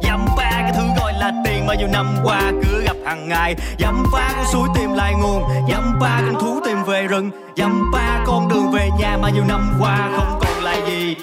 Dăm 0.03 0.27
ba 0.37 0.51
cái 0.51 0.73
thứ 0.77 0.83
gọi 0.99 1.13
là 1.13 1.33
tiền 1.45 1.67
Mà 1.67 1.75
nhiều 1.75 1.89
năm 1.93 2.07
qua 2.25 2.53
cứ 2.65 2.83
gặp 2.83 2.97
hàng 3.07 3.29
ngày. 3.29 3.55
Dăm 3.79 4.05
ba 4.13 4.33
con 4.37 4.47
suối 4.53 4.69
tìm 4.75 4.93
lại 4.95 5.15
nguồn 5.23 5.43
Dăm 5.71 5.99
ba 6.01 6.21
con 6.27 6.41
thú 6.41 6.61
tìm 6.65 6.85
về 6.87 7.07
rừng. 7.07 7.31
Dăm 7.57 7.91
ba 7.93 8.25
con 8.27 8.49
đường 8.49 8.71
về 8.73 8.89
nhà 8.99 9.19
Mà 9.23 9.31
nhiều 9.31 9.45
năm 9.49 9.77
qua 9.81 10.11
không 10.17 10.41
còn 10.41 10.65
lại 10.65 10.83
gì. 10.87 11.17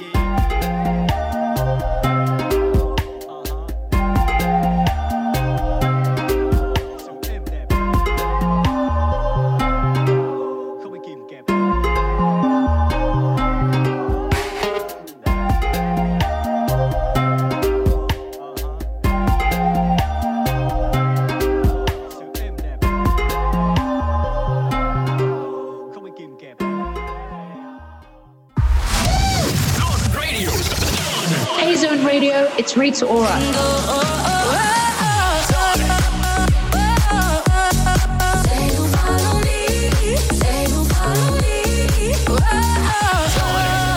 It's 32.93 33.01
Rita 33.01 33.11
Ora. 33.11 33.39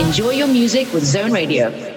Enjoy 0.01 0.31
your 0.31 0.49
music 0.49 0.91
with 0.95 1.05
Zone 1.05 1.31
Radio. 1.33 1.96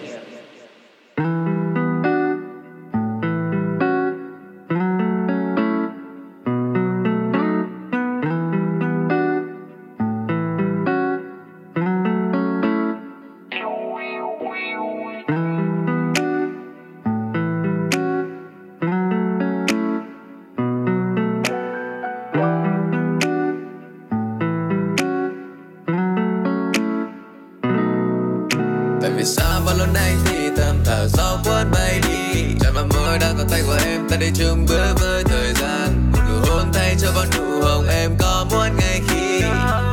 Em 34.29 34.35
ta 34.35 34.43
chung 34.43 34.65
bước 34.65 34.93
với 34.99 35.23
thời 35.23 35.53
gian. 35.53 36.11
Một 36.11 36.19
nụ 36.29 36.49
hôn 36.49 36.73
thay 36.73 36.95
cho 37.01 37.11
bao 37.15 37.25
nụ 37.37 37.61
hồng 37.61 37.87
em 37.87 38.11
có 38.19 38.45
muốn 38.51 38.77
ngay 38.77 39.01
khi 39.07 39.41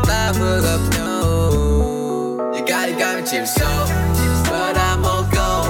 ta 0.09 0.33
vừa 0.41 0.61
gặp 0.61 0.79
nhau. 0.97 1.21
You 2.53 2.67
got 2.69 2.87
it 2.87 2.99
got 2.99 3.17
me 3.17 3.23
chìm 3.31 3.47
sâu 3.47 3.87
but 4.51 4.77
I'm 4.77 5.05
all 5.05 5.25
go 5.37 5.65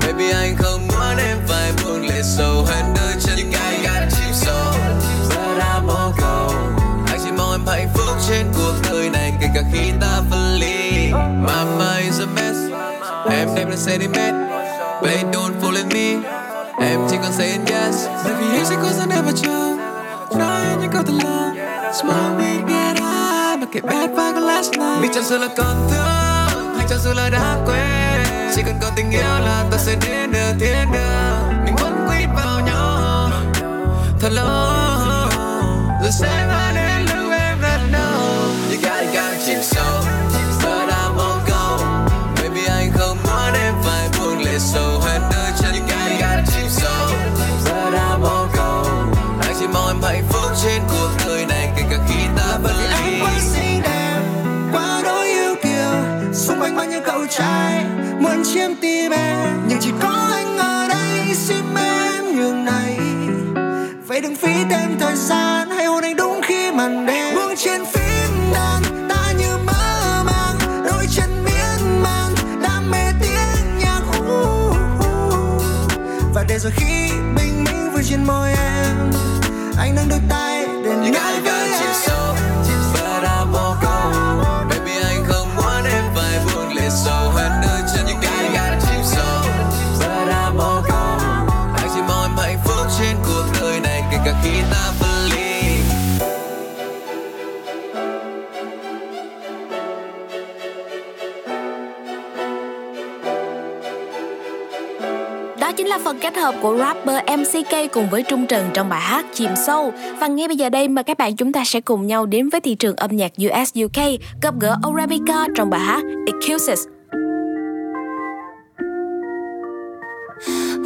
baby, 0.00 0.30
anh 0.30 0.56
không 0.56 0.88
muốn 0.88 1.16
em 1.18 1.38
phải 1.48 1.72
buông 1.84 2.06
lệ 2.06 2.22
sâu 2.22 2.64
hơn 2.64 2.94
đôi 2.96 3.12
chân. 3.20 3.36
You 3.36 3.44
got 3.52 3.72
it 3.72 3.84
got 3.84 4.00
me 4.00 4.08
chìm 4.10 4.32
sâu 4.32 4.72
but 5.28 5.58
I'm 5.58 5.88
all 5.88 6.12
go 6.20 6.52
anh 7.06 7.20
chỉ 7.24 7.30
mong 7.36 7.52
em 7.52 7.66
hạnh 7.66 7.88
phúc 7.94 8.16
trên 8.28 8.46
cuộc 8.56 8.74
đời 8.90 9.10
này, 9.10 9.32
kể 9.40 9.48
cả 9.54 9.62
khi 9.72 9.90
ta 10.00 10.22
phân 10.30 10.54
ly. 10.54 11.12
Mama 11.12 11.96
is 11.96 12.20
a 12.20 12.26
mess 12.26 12.58
em 13.30 13.48
đem 13.56 13.68
lên 13.68 13.78
sentiment 13.78 14.36
baby, 15.02 15.24
don't 15.32 15.52
fool 15.60 15.86
me 15.94 16.45
on 17.26 17.32
saying 17.32 17.66
yes. 17.66 18.06
Bởi 18.24 18.34
vì 18.34 18.56
em 18.56 18.64
sẽ 18.64 19.06
never 19.06 19.34
chill 19.42 19.78
Trying 20.30 20.80
to 20.80 20.88
go 20.92 21.02
thật 21.02 21.14
love. 21.24 21.56
smoke 21.92 22.36
weed 22.38 22.66
get 22.68 22.96
high 22.96 23.58
mà 23.60 23.66
kể 23.72 23.80
bad 23.80 24.10
và 24.16 24.32
có 24.34 24.40
last 24.40 24.70
night. 24.70 25.02
Vì 25.02 25.08
chẳng 25.14 25.24
sự 25.24 25.38
là 25.38 25.48
còn 25.56 25.88
thương 25.90 26.76
hay 26.76 26.86
chẳng 26.88 26.98
sự 27.04 27.12
là 27.14 27.30
đã 27.30 27.56
quên. 27.66 28.50
Chỉ 28.54 28.62
cần 28.66 28.74
có 28.82 28.90
tình 28.96 29.10
yêu 29.10 29.38
là 29.44 29.64
ta 29.70 29.78
sẽ 29.78 29.94
đến 30.06 30.32
được 30.32 30.52
thiên 30.60 30.92
đường. 30.92 31.64
Mình 31.64 31.76
vẫn 31.76 32.06
quýt 32.08 32.28
vào 32.36 32.60
nhau. 32.60 33.30
Thật 34.20 34.32
lâu 34.32 34.46
rồi 36.02 36.12
sẽ 36.12 36.46
mãi 36.48 36.74
đến 36.74 37.16
lúc 37.16 37.32
em 37.38 37.60
rất 37.60 37.78
lâu 37.92 38.20
you 38.70 38.76
gotta, 38.82 39.04
gotta 39.04 39.46
keep 39.46 39.62
so. 39.62 40.25
Trên 50.66 50.82
cuộc 50.88 51.10
đời 51.26 51.46
này 51.46 51.68
kể 51.76 51.82
cả 51.90 51.98
khi 52.08 52.24
ta 52.36 52.58
phân 52.62 52.76
ly 52.76 53.20
quá 53.20 53.32
xinh 53.40 53.82
đẹp 53.82 54.20
quá 54.72 55.00
đỗi 55.04 55.26
yêu 55.26 55.54
kiều 55.62 55.92
xung 56.32 56.60
quanh 56.60 56.76
bao 56.76 56.86
nhiêu 56.86 57.00
cậu 57.04 57.26
trai 57.26 57.84
muốn 58.20 58.44
chiếm 58.44 58.70
tim 58.80 59.12
em 59.12 59.48
nhưng 59.68 59.78
chỉ 59.80 59.90
có 60.00 60.30
anh 60.32 60.58
ở 60.58 60.88
đây 60.88 61.34
xin 61.34 61.64
em 61.76 62.36
nhường 62.36 62.64
này. 62.64 62.98
Vậy 64.06 64.20
đừng 64.20 64.36
phí 64.36 64.52
thêm 64.70 64.98
thời 65.00 65.16
gian 65.16 65.70
hãy 65.70 65.84
hôn 65.84 66.04
anh 66.04 66.16
đúng 66.16 66.40
khi 66.42 66.72
màn 66.72 67.06
đêm. 67.06 67.34
Buông 67.34 67.56
trên 67.56 67.84
phím 67.84 68.52
đàn 68.54 68.82
ta 69.08 69.32
như 69.38 69.56
mơ 69.66 70.22
màng. 70.24 70.84
Đôi 70.84 71.06
chân 71.16 71.44
miên 71.44 72.02
man 72.02 72.34
đam 72.62 72.90
mê 72.90 73.04
tiếng 73.20 73.78
nhạc. 73.78 74.02
Uh, 74.18 74.70
uh. 74.98 76.34
và 76.34 76.44
để 76.48 76.58
rồi 76.58 76.72
khi 76.76 77.10
bình 77.36 77.64
minh 77.64 77.90
vừa 77.92 78.02
trên 78.02 78.24
môi 78.24 78.48
em 78.48 79.10
anh 79.78 79.94
nâng 79.94 80.08
đôi 80.08 80.20
tay 80.28 80.55
để 80.86 80.92
You 80.92 80.98
nói 81.00 81.10
got 81.10 81.34
it, 81.34 81.42
với 81.44 81.94
got 82.06 82.45
là 105.98 106.04
phần 106.04 106.18
kết 106.20 106.36
hợp 106.36 106.54
của 106.62 106.76
rapper 106.76 107.40
MCK 107.40 107.92
cùng 107.92 108.10
với 108.10 108.22
Trung 108.22 108.46
Trần 108.46 108.70
trong 108.74 108.88
bài 108.88 109.00
hát 109.00 109.26
Chìm 109.34 109.50
Sâu. 109.66 109.92
Và 110.20 110.26
ngay 110.26 110.48
bây 110.48 110.56
giờ 110.56 110.68
đây 110.68 110.88
mời 110.88 111.04
các 111.04 111.18
bạn 111.18 111.36
chúng 111.36 111.52
ta 111.52 111.64
sẽ 111.64 111.80
cùng 111.80 112.06
nhau 112.06 112.26
đến 112.26 112.48
với 112.48 112.60
thị 112.60 112.74
trường 112.74 112.96
âm 112.96 113.16
nhạc 113.16 113.32
US 113.38 113.70
UK 113.84 114.20
gặp 114.42 114.54
gỡ 114.60 114.76
Arabica 114.82 115.46
trong 115.54 115.70
bài 115.70 115.80
hát 115.80 116.04
Excuses. 116.26 116.86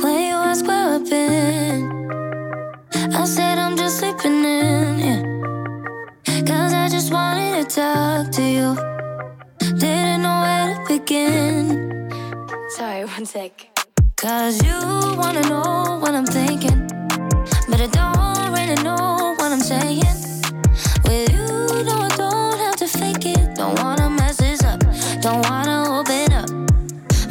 When 0.02 0.32
you 0.32 0.42
ask 0.42 0.66
where 0.66 0.98
I've 0.98 1.10
been, 1.10 1.88
I 2.94 3.26
said 3.26 3.58
I'm 3.58 3.76
just 3.76 3.98
sleeping 3.98 4.44
in, 4.44 4.98
yeah. 4.98 5.22
Cause 6.46 6.74
I 6.74 6.88
just 6.88 7.12
wanted 7.12 7.68
to 7.68 7.82
talk 7.82 8.32
to 8.32 8.42
you. 8.42 8.74
Didn't 9.80 10.22
know 10.22 10.42
where 10.42 10.74
to 10.74 10.80
begin. 10.88 11.90
Sorry, 12.76 13.04
one 13.16 13.26
sec. 13.26 13.79
Cause 14.20 14.62
you 14.62 14.78
wanna 15.16 15.40
know 15.48 15.98
what 15.98 16.14
I'm 16.14 16.26
thinking. 16.26 16.86
But 17.70 17.80
I 17.80 17.86
don't 17.86 18.52
really 18.52 18.74
know 18.82 19.34
what 19.38 19.50
I'm 19.50 19.60
saying. 19.60 20.04
With 21.04 21.32
you, 21.32 21.46
no, 21.84 21.96
I 22.02 22.08
don't 22.18 22.58
have 22.58 22.76
to 22.76 22.86
fake 22.86 23.24
it. 23.24 23.54
Don't 23.54 23.82
wanna 23.82 24.10
mess 24.10 24.36
this 24.36 24.62
up. 24.62 24.80
Don't 25.22 25.40
wanna 25.48 26.00
open 26.00 26.30
up. 26.34 26.50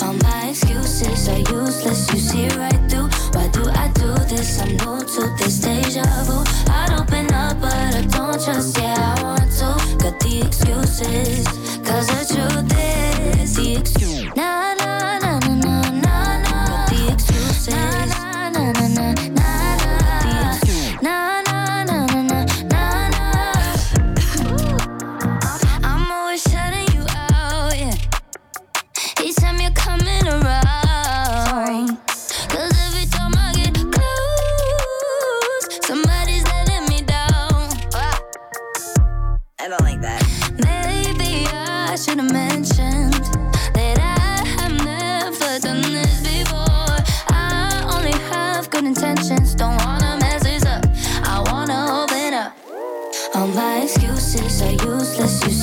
All 0.01 0.13
my 0.13 0.49
excuses 0.49 1.29
are 1.29 1.37
useless. 1.37 2.11
You 2.11 2.19
see 2.19 2.47
right 2.57 2.81
through. 2.89 3.09
Why 3.33 3.47
do 3.49 3.69
I 3.69 3.91
do 3.93 4.11
this? 4.25 4.59
I'm 4.59 4.69
new 4.69 4.97
to 4.97 5.21
this 5.37 5.59
deja 5.59 6.01
vu. 6.25 6.43
I'd 6.71 6.99
open 6.99 7.31
up, 7.31 7.61
but 7.61 7.71
I 7.71 8.01
don't 8.01 8.43
trust. 8.43 8.79
Yeah, 8.79 9.15
I 9.15 9.21
want 9.21 9.51
to. 9.59 9.77
Got 10.01 10.19
the 10.21 10.41
excuses. 10.41 11.45
Cause 11.85 12.07
the 12.07 12.33
truth 12.33 12.73
is 12.73 13.18
excuses 54.35 54.61
are 54.61 54.71
useless, 54.71 55.43
you 55.43 55.58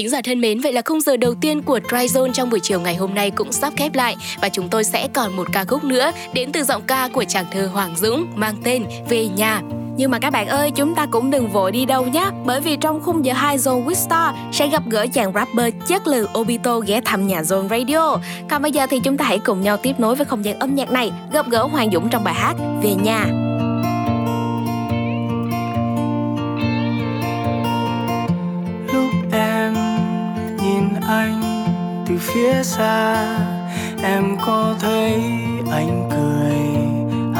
thính 0.00 0.08
giả 0.08 0.20
thân 0.24 0.40
mến, 0.40 0.60
vậy 0.60 0.72
là 0.72 0.82
khung 0.84 1.00
giờ 1.00 1.16
đầu 1.16 1.34
tiên 1.34 1.62
của 1.62 1.80
Dry 1.88 2.06
Zone 2.06 2.32
trong 2.32 2.50
buổi 2.50 2.60
chiều 2.60 2.80
ngày 2.80 2.94
hôm 2.94 3.14
nay 3.14 3.30
cũng 3.30 3.52
sắp 3.52 3.72
khép 3.76 3.94
lại. 3.94 4.16
Và 4.42 4.48
chúng 4.48 4.68
tôi 4.68 4.84
sẽ 4.84 5.08
còn 5.14 5.36
một 5.36 5.46
ca 5.52 5.64
khúc 5.64 5.84
nữa 5.84 6.12
đến 6.34 6.52
từ 6.52 6.64
giọng 6.64 6.82
ca 6.86 7.08
của 7.12 7.24
chàng 7.28 7.44
thơ 7.52 7.66
Hoàng 7.66 7.96
Dũng 7.96 8.26
mang 8.34 8.54
tên 8.64 8.84
Về 9.08 9.28
nhà. 9.28 9.60
Nhưng 9.96 10.10
mà 10.10 10.18
các 10.18 10.30
bạn 10.30 10.46
ơi, 10.46 10.70
chúng 10.70 10.94
ta 10.94 11.06
cũng 11.06 11.30
đừng 11.30 11.48
vội 11.48 11.72
đi 11.72 11.86
đâu 11.86 12.06
nhé 12.06 12.30
Bởi 12.46 12.60
vì 12.60 12.76
trong 12.76 13.00
khung 13.00 13.24
giờ 13.24 13.32
2 13.32 13.58
Zone 13.58 13.84
with 13.84 13.94
Star 13.94 14.34
Sẽ 14.52 14.68
gặp 14.68 14.82
gỡ 14.86 15.06
chàng 15.12 15.32
rapper 15.34 15.74
chất 15.88 16.06
lừ 16.06 16.26
Obito 16.38 16.78
ghé 16.78 17.00
thăm 17.04 17.26
nhà 17.26 17.42
Zone 17.42 17.68
Radio. 17.68 18.16
Còn 18.50 18.62
bây 18.62 18.72
giờ 18.72 18.86
thì 18.90 19.00
chúng 19.00 19.16
ta 19.16 19.24
hãy 19.24 19.38
cùng 19.38 19.60
nhau 19.60 19.76
tiếp 19.76 20.00
nối 20.00 20.14
với 20.14 20.26
không 20.26 20.44
gian 20.44 20.58
âm 20.58 20.74
nhạc 20.74 20.90
này 20.90 21.12
Gặp 21.32 21.50
gỡ 21.50 21.62
Hoàng 21.62 21.90
Dũng 21.92 22.08
trong 22.08 22.24
bài 22.24 22.34
hát 22.34 22.54
Về 22.82 22.94
nhà. 22.94 23.49
Phía 32.34 32.62
xa. 32.62 33.26
Em 34.02 34.36
có 34.46 34.74
thấy 34.80 35.12
anh 35.72 36.08
cười, 36.10 36.58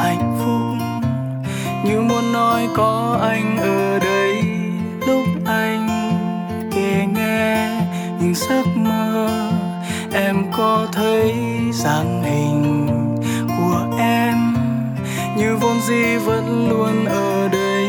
hạnh 0.03 0.37
phúc 0.39 0.87
như 1.85 2.01
muốn 2.01 2.33
nói 2.33 2.67
có 2.75 3.19
anh 3.21 3.57
ở 3.57 3.99
đây. 3.99 4.43
Lúc 5.07 5.25
anh 5.45 5.87
kể 6.71 7.05
nghe 7.15 7.69
những 8.19 8.33
giấc 8.35 8.67
mơ, 8.75 9.29
em 10.13 10.35
có 10.57 10.87
thấy 10.91 11.35
dáng 11.73 12.23
hình 12.23 12.87
của 13.47 13.97
em 13.99 14.53
như 15.37 15.55
vốn 15.55 15.79
dĩ 15.87 16.17
vẫn 16.25 16.69
luôn 16.69 17.05
ở 17.05 17.47
đây. 17.47 17.87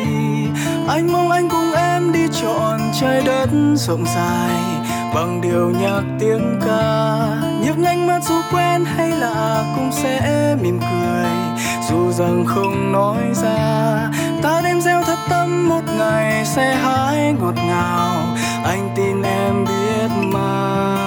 Anh 0.88 1.12
mong 1.12 1.30
anh 1.30 1.48
cùng 1.48 1.72
em 1.72 2.12
đi 2.12 2.26
trọn 2.42 2.80
trái 3.00 3.22
đất 3.26 3.48
rộng 3.76 4.04
dài 4.14 4.81
bằng 5.14 5.40
điều 5.40 5.70
nhạc 5.70 6.02
tiếng 6.20 6.60
ca, 6.66 7.26
nhấp 7.60 7.78
nhanh 7.78 8.06
mắt 8.06 8.20
dù 8.22 8.34
quen 8.52 8.84
hay 8.84 9.10
lạ 9.10 9.64
cũng 9.76 9.92
sẽ 9.92 10.56
mỉm 10.62 10.78
cười. 10.80 11.30
Dù 11.90 12.12
rằng 12.12 12.44
không 12.46 12.92
nói 12.92 13.18
ra, 13.34 14.10
ta 14.42 14.60
đêm 14.64 14.80
gieo 14.80 15.02
thật 15.02 15.18
tâm 15.30 15.68
một 15.68 15.82
ngày 15.98 16.44
sẽ 16.44 16.74
hái 16.74 17.34
ngọt 17.40 17.54
ngào. 17.54 18.14
Anh 18.64 18.90
tin 18.96 19.22
em 19.22 19.64
biết 19.64 20.08
mà. 20.32 21.01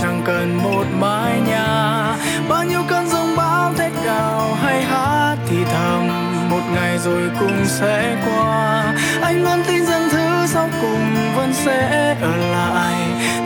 Chẳng 0.00 0.22
cần 0.24 0.56
một 0.62 0.84
mái 0.98 1.40
nhà. 1.48 2.16
Bao 2.48 2.64
nhiêu 2.64 2.80
cơn 2.88 3.08
giông 3.08 3.36
bão 3.36 3.74
thét 3.74 3.92
gào 4.04 4.54
hay 4.62 4.82
hát 4.82 5.36
thì 5.48 5.56
thầm, 5.64 6.08
một 6.50 6.62
ngày 6.74 6.98
rồi 6.98 7.30
cũng 7.40 7.64
sẽ 7.66 8.16
qua. 8.26 8.84
Anh 9.22 9.44
luôn 9.44 9.62
tin 9.66 9.86
rằng 9.86 10.08
thứ 10.10 10.46
sau 10.46 10.68
cùng 10.80 11.14
vẫn 11.36 11.52
sẽ 11.52 12.16
ở 12.22 12.36
lại, 12.36 12.94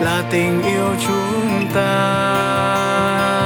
là 0.01 0.23
tình 0.31 0.63
yêu 0.63 0.95
chúng 1.07 1.67
ta. 1.75 3.40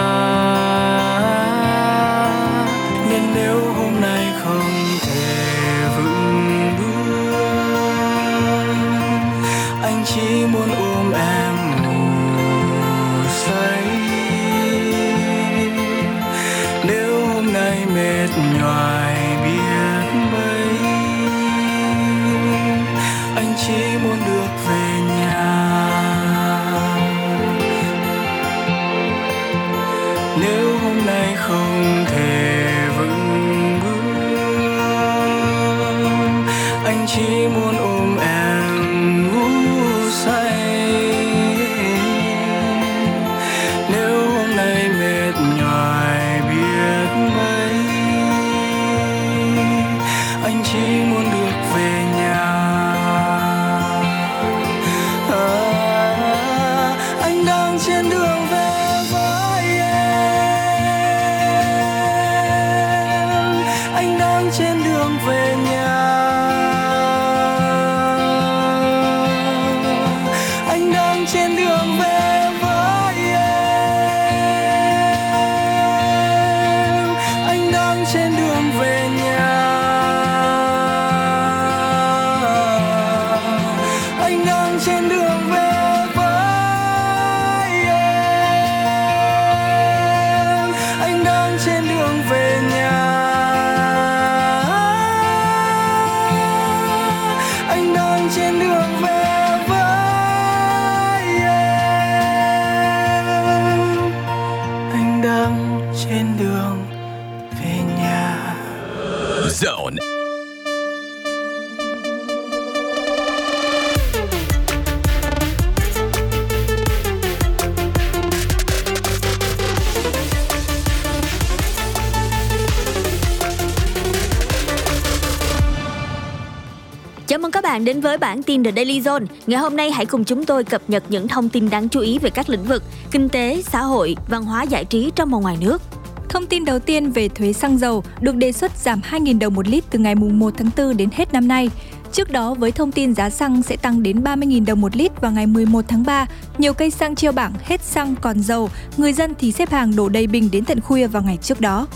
Bạn 127.74 127.84
đến 127.84 128.00
với 128.00 128.18
bản 128.18 128.42
tin 128.42 128.64
The 128.64 128.72
Daily 128.72 129.00
Zone. 129.00 129.26
Ngày 129.46 129.60
hôm 129.60 129.76
nay 129.76 129.90
hãy 129.90 130.06
cùng 130.06 130.24
chúng 130.24 130.44
tôi 130.44 130.64
cập 130.64 130.82
nhật 130.88 131.04
những 131.08 131.28
thông 131.28 131.48
tin 131.48 131.70
đáng 131.70 131.88
chú 131.88 132.00
ý 132.00 132.18
về 132.18 132.30
các 132.30 132.48
lĩnh 132.48 132.64
vực 132.64 132.82
kinh 133.10 133.28
tế, 133.28 133.62
xã 133.62 133.82
hội, 133.82 134.16
văn 134.28 134.44
hóa 134.44 134.62
giải 134.62 134.84
trí 134.84 135.10
trong 135.16 135.30
và 135.30 135.38
ngoài 135.38 135.56
nước. 135.60 135.82
Thông 136.28 136.46
tin 136.46 136.64
đầu 136.64 136.78
tiên 136.78 137.10
về 137.10 137.28
thuế 137.28 137.52
xăng 137.52 137.78
dầu 137.78 138.04
được 138.20 138.36
đề 138.36 138.52
xuất 138.52 138.72
giảm 138.76 139.00
2.000 139.10 139.38
đồng 139.38 139.54
một 139.54 139.68
lít 139.68 139.84
từ 139.90 139.98
ngày 139.98 140.14
1 140.14 140.54
tháng 140.56 140.70
4 140.76 140.96
đến 140.96 141.08
hết 141.12 141.32
năm 141.32 141.48
nay. 141.48 141.70
Trước 142.12 142.30
đó, 142.30 142.54
với 142.54 142.72
thông 142.72 142.92
tin 142.92 143.14
giá 143.14 143.30
xăng 143.30 143.62
sẽ 143.62 143.76
tăng 143.76 144.02
đến 144.02 144.20
30.000 144.22 144.64
đồng 144.64 144.80
một 144.80 144.96
lít 144.96 145.20
vào 145.20 145.32
ngày 145.32 145.46
11 145.46 145.84
tháng 145.88 146.04
3, 146.04 146.26
nhiều 146.58 146.74
cây 146.74 146.90
xăng 146.90 147.14
treo 147.14 147.32
bảng 147.32 147.52
hết 147.62 147.82
xăng 147.82 148.14
còn 148.20 148.42
dầu, 148.42 148.70
người 148.96 149.12
dân 149.12 149.34
thì 149.38 149.52
xếp 149.52 149.70
hàng 149.70 149.96
đổ 149.96 150.08
đầy 150.08 150.26
bình 150.26 150.48
đến 150.52 150.64
tận 150.64 150.80
khuya 150.80 151.06
vào 151.06 151.22
ngày 151.22 151.38
trước 151.42 151.60
đó. 151.60 151.86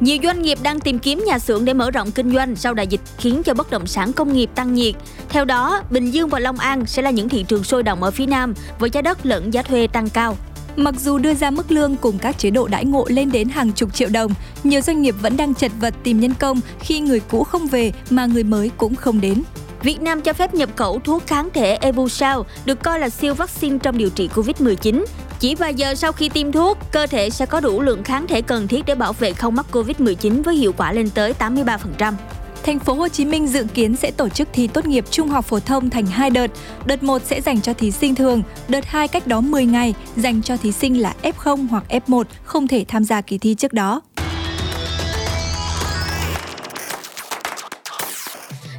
Nhiều 0.00 0.18
doanh 0.22 0.42
nghiệp 0.42 0.58
đang 0.62 0.80
tìm 0.80 0.98
kiếm 0.98 1.24
nhà 1.26 1.38
xưởng 1.38 1.64
để 1.64 1.74
mở 1.74 1.90
rộng 1.90 2.10
kinh 2.10 2.34
doanh 2.34 2.56
sau 2.56 2.74
đại 2.74 2.86
dịch 2.86 3.00
khiến 3.18 3.42
cho 3.42 3.54
bất 3.54 3.70
động 3.70 3.86
sản 3.86 4.12
công 4.12 4.32
nghiệp 4.32 4.50
tăng 4.54 4.74
nhiệt. 4.74 4.94
Theo 5.28 5.44
đó, 5.44 5.82
Bình 5.90 6.10
Dương 6.10 6.28
và 6.28 6.38
Long 6.38 6.58
An 6.58 6.86
sẽ 6.86 7.02
là 7.02 7.10
những 7.10 7.28
thị 7.28 7.44
trường 7.48 7.64
sôi 7.64 7.82
động 7.82 8.02
ở 8.02 8.10
phía 8.10 8.26
Nam 8.26 8.54
với 8.78 8.90
giá 8.90 9.02
đất 9.02 9.26
lẫn 9.26 9.50
giá 9.50 9.62
thuê 9.62 9.86
tăng 9.86 10.10
cao. 10.10 10.36
Mặc 10.76 10.94
dù 11.00 11.18
đưa 11.18 11.34
ra 11.34 11.50
mức 11.50 11.72
lương 11.72 11.96
cùng 11.96 12.18
các 12.18 12.38
chế 12.38 12.50
độ 12.50 12.68
đãi 12.68 12.84
ngộ 12.84 13.04
lên 13.08 13.32
đến 13.32 13.48
hàng 13.48 13.72
chục 13.72 13.94
triệu 13.94 14.08
đồng, 14.08 14.32
nhiều 14.64 14.80
doanh 14.80 15.02
nghiệp 15.02 15.14
vẫn 15.22 15.36
đang 15.36 15.54
chật 15.54 15.72
vật 15.80 15.94
tìm 16.02 16.20
nhân 16.20 16.34
công 16.38 16.60
khi 16.80 17.00
người 17.00 17.20
cũ 17.20 17.44
không 17.44 17.66
về 17.66 17.92
mà 18.10 18.26
người 18.26 18.44
mới 18.44 18.70
cũng 18.76 18.94
không 18.94 19.20
đến. 19.20 19.42
Việt 19.82 20.02
Nam 20.02 20.20
cho 20.20 20.32
phép 20.32 20.54
nhập 20.54 20.70
khẩu 20.76 20.98
thuốc 20.98 21.26
kháng 21.26 21.48
thể 21.54 21.74
Evusheld, 21.74 22.40
được 22.64 22.82
coi 22.82 23.00
là 23.00 23.08
siêu 23.08 23.34
vaccine 23.34 23.78
trong 23.82 23.98
điều 23.98 24.10
trị 24.10 24.28
Covid-19. 24.34 25.04
Chỉ 25.40 25.54
vài 25.54 25.74
giờ 25.74 25.94
sau 25.94 26.12
khi 26.12 26.28
tiêm 26.28 26.52
thuốc, 26.52 26.78
cơ 26.92 27.06
thể 27.06 27.30
sẽ 27.30 27.46
có 27.46 27.60
đủ 27.60 27.80
lượng 27.80 28.04
kháng 28.04 28.26
thể 28.26 28.42
cần 28.42 28.68
thiết 28.68 28.86
để 28.86 28.94
bảo 28.94 29.12
vệ 29.12 29.32
không 29.32 29.54
mắc 29.54 29.66
Covid-19 29.72 30.42
với 30.42 30.54
hiệu 30.54 30.72
quả 30.76 30.92
lên 30.92 31.10
tới 31.10 31.34
83%. 31.38 32.14
Thành 32.62 32.78
phố 32.78 32.94
Hồ 32.94 33.08
Chí 33.08 33.24
Minh 33.24 33.46
dự 33.46 33.66
kiến 33.74 33.96
sẽ 33.96 34.10
tổ 34.10 34.28
chức 34.28 34.48
thi 34.52 34.66
tốt 34.66 34.86
nghiệp 34.86 35.04
trung 35.10 35.28
học 35.28 35.44
phổ 35.44 35.60
thông 35.60 35.90
thành 35.90 36.06
hai 36.06 36.30
đợt. 36.30 36.46
Đợt 36.84 37.02
1 37.02 37.22
sẽ 37.24 37.40
dành 37.40 37.60
cho 37.60 37.72
thí 37.72 37.90
sinh 37.90 38.14
thường, 38.14 38.42
đợt 38.68 38.84
2 38.84 39.08
cách 39.08 39.26
đó 39.26 39.40
10 39.40 39.66
ngày 39.66 39.94
dành 40.16 40.42
cho 40.42 40.56
thí 40.56 40.72
sinh 40.72 41.00
là 41.00 41.14
F0 41.22 41.66
hoặc 41.70 41.84
F1 41.88 42.24
không 42.42 42.68
thể 42.68 42.84
tham 42.88 43.04
gia 43.04 43.20
kỳ 43.20 43.38
thi 43.38 43.54
trước 43.54 43.72
đó. 43.72 44.00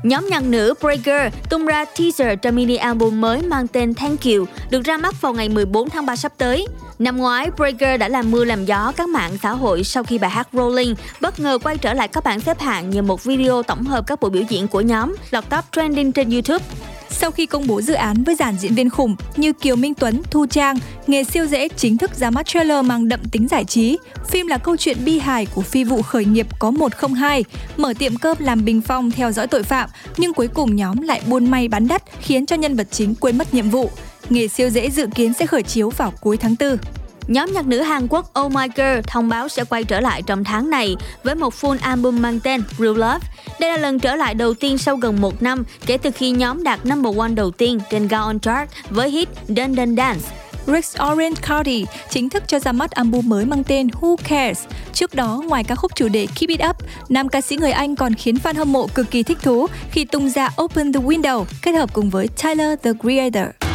Nhóm 0.04 0.28
nhạc 0.30 0.44
nữ 0.44 0.74
Breaker 0.82 1.34
tung 1.50 1.66
ra 1.66 1.86
teaser 1.86 2.40
cho 2.42 2.52
mini 2.52 2.76
album 2.76 3.22
mới 3.22 3.42
mang 3.42 3.68
tên 3.68 3.94
Thank 3.94 4.26
You, 4.26 4.46
được 4.70 4.82
ra 4.84 4.98
mắt 4.98 5.22
vào 5.22 5.34
ngày 5.34 5.50
14 5.50 5.90
tháng 5.90 6.06
3 6.06 6.16
sắp 6.16 6.34
tới. 6.38 6.66
Năm 7.00 7.18
ngoái, 7.18 7.52
Breaker 7.52 8.00
đã 8.00 8.08
làm 8.08 8.32
mưa 8.32 8.46
làm 8.46 8.66
gió 8.66 8.92
các 8.98 9.10
mạng 9.10 9.38
xã 9.44 9.52
hội 9.52 9.84
sau 9.84 10.04
khi 10.04 10.18
bài 10.18 10.30
hát 10.30 10.48
Rolling 10.54 10.96
bất 11.22 11.40
ngờ 11.40 11.58
quay 11.64 11.78
trở 11.78 11.94
lại 11.94 12.08
các 12.08 12.24
bảng 12.24 12.40
xếp 12.40 12.60
hạng 12.60 12.90
nhờ 12.90 13.02
một 13.02 13.24
video 13.24 13.64
tổng 13.64 13.84
hợp 13.84 14.08
các 14.08 14.20
buổi 14.20 14.32
biểu 14.32 14.44
diễn 14.50 14.68
của 14.68 14.82
nhóm 14.82 15.16
lọt 15.32 15.50
top 15.50 15.66
trending 15.72 16.12
trên 16.12 16.30
YouTube. 16.30 16.66
Sau 17.10 17.32
khi 17.32 17.46
công 17.46 17.68
bố 17.68 17.82
dự 17.82 17.94
án 17.94 18.24
với 18.24 18.36
dàn 18.36 18.58
diễn 18.58 18.76
viên 18.76 18.90
khủng 18.90 19.16
như 19.36 19.54
Kiều 19.54 19.76
Minh 19.76 19.94
Tuấn, 19.94 20.22
Thu 20.32 20.46
Trang, 20.46 20.78
nghề 21.08 21.24
siêu 21.24 21.46
dễ 21.46 21.68
chính 21.68 21.98
thức 21.98 22.12
ra 22.16 22.30
mắt 22.30 22.46
trailer 22.46 22.86
mang 22.86 23.08
đậm 23.08 23.20
tính 23.32 23.48
giải 23.48 23.66
trí. 23.66 23.98
Phim 24.28 24.48
là 24.48 24.58
câu 24.58 24.78
chuyện 24.78 25.06
bi 25.06 25.20
hài 25.20 25.46
của 25.46 25.62
phi 25.62 25.84
vụ 25.84 26.02
khởi 26.02 26.26
nghiệp 26.26 26.48
có 26.60 26.72
102, 26.72 27.44
mở 27.78 27.94
tiệm 28.00 28.18
cơm 28.18 28.38
làm 28.40 28.66
bình 28.66 28.82
phong 28.82 29.12
theo 29.12 29.32
dõi 29.32 29.48
tội 29.48 29.64
phạm, 29.64 29.90
nhưng 30.18 30.34
cuối 30.34 30.48
cùng 30.48 30.76
nhóm 30.76 31.02
lại 31.02 31.22
buôn 31.28 31.52
may 31.52 31.68
bán 31.68 31.88
đắt 31.88 32.04
khiến 32.22 32.46
cho 32.46 32.56
nhân 32.56 32.76
vật 32.76 32.88
chính 32.92 33.16
quên 33.16 33.38
mất 33.38 33.54
nhiệm 33.54 33.70
vụ. 33.70 33.90
Nghề 34.30 34.48
siêu 34.48 34.70
dễ 34.70 34.90
dự 34.90 35.08
kiến 35.16 35.34
sẽ 35.34 35.46
khởi 35.46 35.64
chiếu 35.64 35.90
vào 35.90 36.14
cuối 36.22 36.38
tháng 36.38 36.56
4. 36.60 36.78
Nhóm 37.28 37.52
nhạc 37.54 37.68
nữ 37.68 37.82
Hàn 37.82 38.08
Quốc 38.08 38.40
Oh 38.40 38.52
My 38.52 38.68
Girl 38.76 39.00
thông 39.08 39.30
báo 39.30 39.50
sẽ 39.50 39.64
quay 39.64 39.84
trở 39.84 40.00
lại 40.00 40.22
trong 40.22 40.44
tháng 40.44 40.70
này 40.70 40.96
với 41.24 41.36
một 41.36 41.54
full 41.62 41.78
album 41.82 42.22
mang 42.22 42.40
tên 42.40 42.64
Real 42.78 42.98
Love. 42.98 43.20
Đây 43.60 43.70
là 43.70 43.78
lần 43.78 44.00
trở 44.00 44.16
lại 44.16 44.34
đầu 44.34 44.54
tiên 44.54 44.78
sau 44.78 44.96
gần 44.96 45.22
một 45.22 45.42
năm 45.42 45.64
kể 45.86 45.98
từ 45.98 46.12
khi 46.12 46.32
nhóm 46.32 46.64
đạt 46.64 46.86
number 46.86 47.18
one 47.18 47.30
đầu 47.30 47.52
tiên 47.52 47.80
trên 47.90 48.08
Gaon 48.08 48.40
Chart 48.40 48.70
với 48.90 49.10
hit 49.10 49.30
Dun 49.48 49.76
Dun 49.76 49.96
Dance. 49.98 50.30
Rex 50.68 50.96
Orange 51.12 51.42
County 51.48 51.86
chính 52.10 52.30
thức 52.30 52.44
cho 52.48 52.60
ra 52.60 52.72
mắt 52.72 52.92
album 52.92 53.30
mới 53.30 53.46
mang 53.46 53.64
tên 53.64 53.88
Who 53.88 54.16
Cares. 54.16 54.64
Trước 54.94 55.16
đó, 55.16 55.44
ngoài 55.48 55.64
ca 55.64 55.76
khúc 55.76 55.96
chủ 55.96 56.08
đề 56.08 56.26
Keep 56.26 56.50
It 56.50 56.62
Up, 56.70 56.76
nam 57.10 57.30
ca 57.30 57.42
sĩ 57.42 57.58
người 57.58 57.72
Anh 57.72 57.96
còn 57.96 58.14
khiến 58.14 58.36
fan 58.44 58.56
hâm 58.56 58.72
mộ 58.72 58.88
cực 58.88 59.12
kỳ 59.12 59.24
thích 59.24 59.38
thú 59.42 59.68
khi 59.92 60.06
tung 60.06 60.30
ra 60.30 60.50
Open 60.62 60.94
the 60.94 61.00
Window 61.00 61.46
kết 61.62 61.72
hợp 61.72 61.94
cùng 61.94 62.10
với 62.10 62.28
Tyler 62.28 62.80
the 62.84 62.92
Creator. 63.02 63.69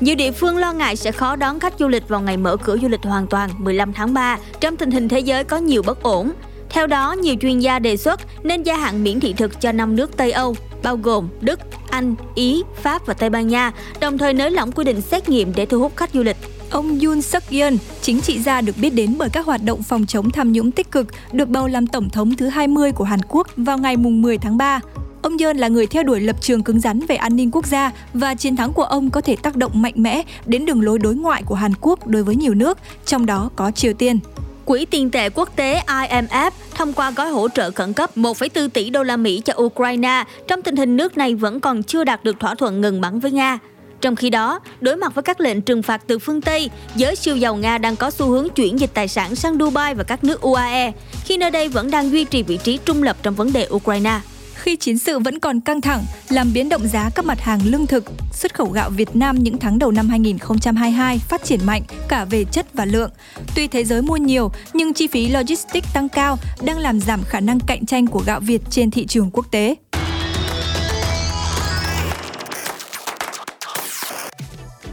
Nhiều 0.00 0.14
địa 0.14 0.32
phương 0.32 0.56
lo 0.56 0.72
ngại 0.72 0.96
sẽ 0.96 1.12
khó 1.12 1.36
đón 1.36 1.60
khách 1.60 1.74
du 1.78 1.88
lịch 1.88 2.08
vào 2.08 2.20
ngày 2.20 2.36
mở 2.36 2.56
cửa 2.56 2.76
du 2.82 2.88
lịch 2.88 3.02
hoàn 3.02 3.26
toàn 3.26 3.50
15 3.58 3.92
tháng 3.92 4.14
3 4.14 4.38
trong 4.60 4.76
tình 4.76 4.90
hình 4.90 5.08
thế 5.08 5.20
giới 5.20 5.44
có 5.44 5.56
nhiều 5.56 5.82
bất 5.82 6.02
ổn. 6.02 6.32
Theo 6.70 6.86
đó, 6.86 7.12
nhiều 7.12 7.34
chuyên 7.40 7.58
gia 7.58 7.78
đề 7.78 7.96
xuất 7.96 8.20
nên 8.42 8.62
gia 8.62 8.76
hạn 8.76 9.04
miễn 9.04 9.20
thị 9.20 9.32
thực 9.32 9.60
cho 9.60 9.72
năm 9.72 9.96
nước 9.96 10.16
Tây 10.16 10.32
Âu, 10.32 10.56
bao 10.82 10.96
gồm 10.96 11.28
Đức, 11.40 11.60
Anh, 11.90 12.14
Ý, 12.34 12.62
Pháp 12.82 13.06
và 13.06 13.14
Tây 13.14 13.30
Ban 13.30 13.48
Nha, 13.48 13.72
đồng 14.00 14.18
thời 14.18 14.34
nới 14.34 14.50
lỏng 14.50 14.72
quy 14.72 14.84
định 14.84 15.00
xét 15.00 15.28
nghiệm 15.28 15.52
để 15.54 15.66
thu 15.66 15.80
hút 15.80 15.96
khách 15.96 16.10
du 16.12 16.22
lịch. 16.22 16.36
Ông 16.70 16.98
Yoon 17.00 17.22
suk 17.22 17.42
yeol 17.50 17.74
chính 18.02 18.20
trị 18.20 18.38
gia 18.38 18.60
được 18.60 18.76
biết 18.78 18.90
đến 18.90 19.14
bởi 19.18 19.28
các 19.30 19.46
hoạt 19.46 19.62
động 19.64 19.82
phòng 19.82 20.06
chống 20.06 20.30
tham 20.30 20.52
nhũng 20.52 20.70
tích 20.70 20.90
cực, 20.90 21.06
được 21.32 21.48
bầu 21.48 21.68
làm 21.68 21.86
tổng 21.86 22.10
thống 22.10 22.36
thứ 22.36 22.48
20 22.48 22.92
của 22.92 23.04
Hàn 23.04 23.20
Quốc 23.28 23.48
vào 23.56 23.78
ngày 23.78 23.96
10 23.96 24.38
tháng 24.38 24.56
3. 24.56 24.80
Ông 25.22 25.38
Yeon 25.38 25.56
là 25.56 25.68
người 25.68 25.86
theo 25.86 26.02
đuổi 26.02 26.20
lập 26.20 26.36
trường 26.40 26.62
cứng 26.62 26.80
rắn 26.80 27.00
về 27.00 27.16
an 27.16 27.36
ninh 27.36 27.50
quốc 27.50 27.66
gia 27.66 27.92
và 28.14 28.34
chiến 28.34 28.56
thắng 28.56 28.72
của 28.72 28.82
ông 28.82 29.10
có 29.10 29.20
thể 29.20 29.36
tác 29.36 29.56
động 29.56 29.82
mạnh 29.82 29.94
mẽ 29.96 30.22
đến 30.46 30.64
đường 30.64 30.82
lối 30.82 30.98
đối 30.98 31.14
ngoại 31.14 31.42
của 31.42 31.54
Hàn 31.54 31.72
Quốc 31.80 32.06
đối 32.06 32.22
với 32.22 32.36
nhiều 32.36 32.54
nước, 32.54 32.78
trong 33.06 33.26
đó 33.26 33.50
có 33.56 33.70
Triều 33.70 33.92
Tiên. 33.92 34.18
Quỹ 34.64 34.84
tiền 34.84 35.10
tệ 35.10 35.28
quốc 35.30 35.56
tế 35.56 35.82
IMF 35.86 36.50
thông 36.74 36.92
qua 36.92 37.10
gói 37.10 37.30
hỗ 37.30 37.48
trợ 37.48 37.70
khẩn 37.70 37.92
cấp 37.92 38.16
1,4 38.16 38.68
tỷ 38.68 38.90
đô 38.90 39.02
la 39.02 39.16
Mỹ 39.16 39.42
cho 39.44 39.54
Ukraine 39.56 40.24
trong 40.48 40.62
tình 40.62 40.76
hình 40.76 40.96
nước 40.96 41.16
này 41.16 41.34
vẫn 41.34 41.60
còn 41.60 41.82
chưa 41.82 42.04
đạt 42.04 42.24
được 42.24 42.40
thỏa 42.40 42.54
thuận 42.54 42.80
ngừng 42.80 43.00
bắn 43.00 43.20
với 43.20 43.30
Nga. 43.30 43.58
Trong 44.00 44.16
khi 44.16 44.30
đó, 44.30 44.60
đối 44.80 44.96
mặt 44.96 45.14
với 45.14 45.22
các 45.22 45.40
lệnh 45.40 45.62
trừng 45.62 45.82
phạt 45.82 46.02
từ 46.06 46.18
phương 46.18 46.40
Tây, 46.40 46.70
giới 46.94 47.16
siêu 47.16 47.36
giàu 47.36 47.56
Nga 47.56 47.78
đang 47.78 47.96
có 47.96 48.10
xu 48.10 48.30
hướng 48.30 48.48
chuyển 48.50 48.80
dịch 48.80 48.90
tài 48.94 49.08
sản 49.08 49.34
sang 49.34 49.58
Dubai 49.58 49.94
và 49.94 50.04
các 50.04 50.24
nước 50.24 50.40
UAE, 50.40 50.92
khi 51.24 51.36
nơi 51.36 51.50
đây 51.50 51.68
vẫn 51.68 51.90
đang 51.90 52.10
duy 52.10 52.24
trì 52.24 52.42
vị 52.42 52.56
trí 52.56 52.78
trung 52.84 53.02
lập 53.02 53.16
trong 53.22 53.34
vấn 53.34 53.52
đề 53.52 53.68
Ukraine 53.70 54.20
khi 54.68 54.76
chiến 54.76 54.98
sự 54.98 55.18
vẫn 55.18 55.38
còn 55.38 55.60
căng 55.60 55.80
thẳng, 55.80 56.04
làm 56.28 56.52
biến 56.52 56.68
động 56.68 56.88
giá 56.88 57.10
các 57.14 57.24
mặt 57.24 57.40
hàng 57.40 57.60
lương 57.64 57.86
thực, 57.86 58.04
xuất 58.32 58.54
khẩu 58.54 58.66
gạo 58.66 58.90
Việt 58.90 59.16
Nam 59.16 59.38
những 59.38 59.58
tháng 59.58 59.78
đầu 59.78 59.90
năm 59.90 60.08
2022 60.08 61.18
phát 61.18 61.44
triển 61.44 61.66
mạnh 61.66 61.82
cả 62.08 62.24
về 62.24 62.44
chất 62.44 62.74
và 62.74 62.84
lượng. 62.84 63.10
Tuy 63.54 63.66
thế 63.66 63.84
giới 63.84 64.02
mua 64.02 64.16
nhiều, 64.16 64.50
nhưng 64.74 64.92
chi 64.92 65.06
phí 65.06 65.28
logistics 65.28 65.94
tăng 65.94 66.08
cao 66.08 66.38
đang 66.62 66.78
làm 66.78 67.00
giảm 67.00 67.22
khả 67.24 67.40
năng 67.40 67.60
cạnh 67.60 67.86
tranh 67.86 68.06
của 68.06 68.22
gạo 68.26 68.40
Việt 68.40 68.62
trên 68.70 68.90
thị 68.90 69.06
trường 69.06 69.30
quốc 69.32 69.46
tế. 69.50 69.74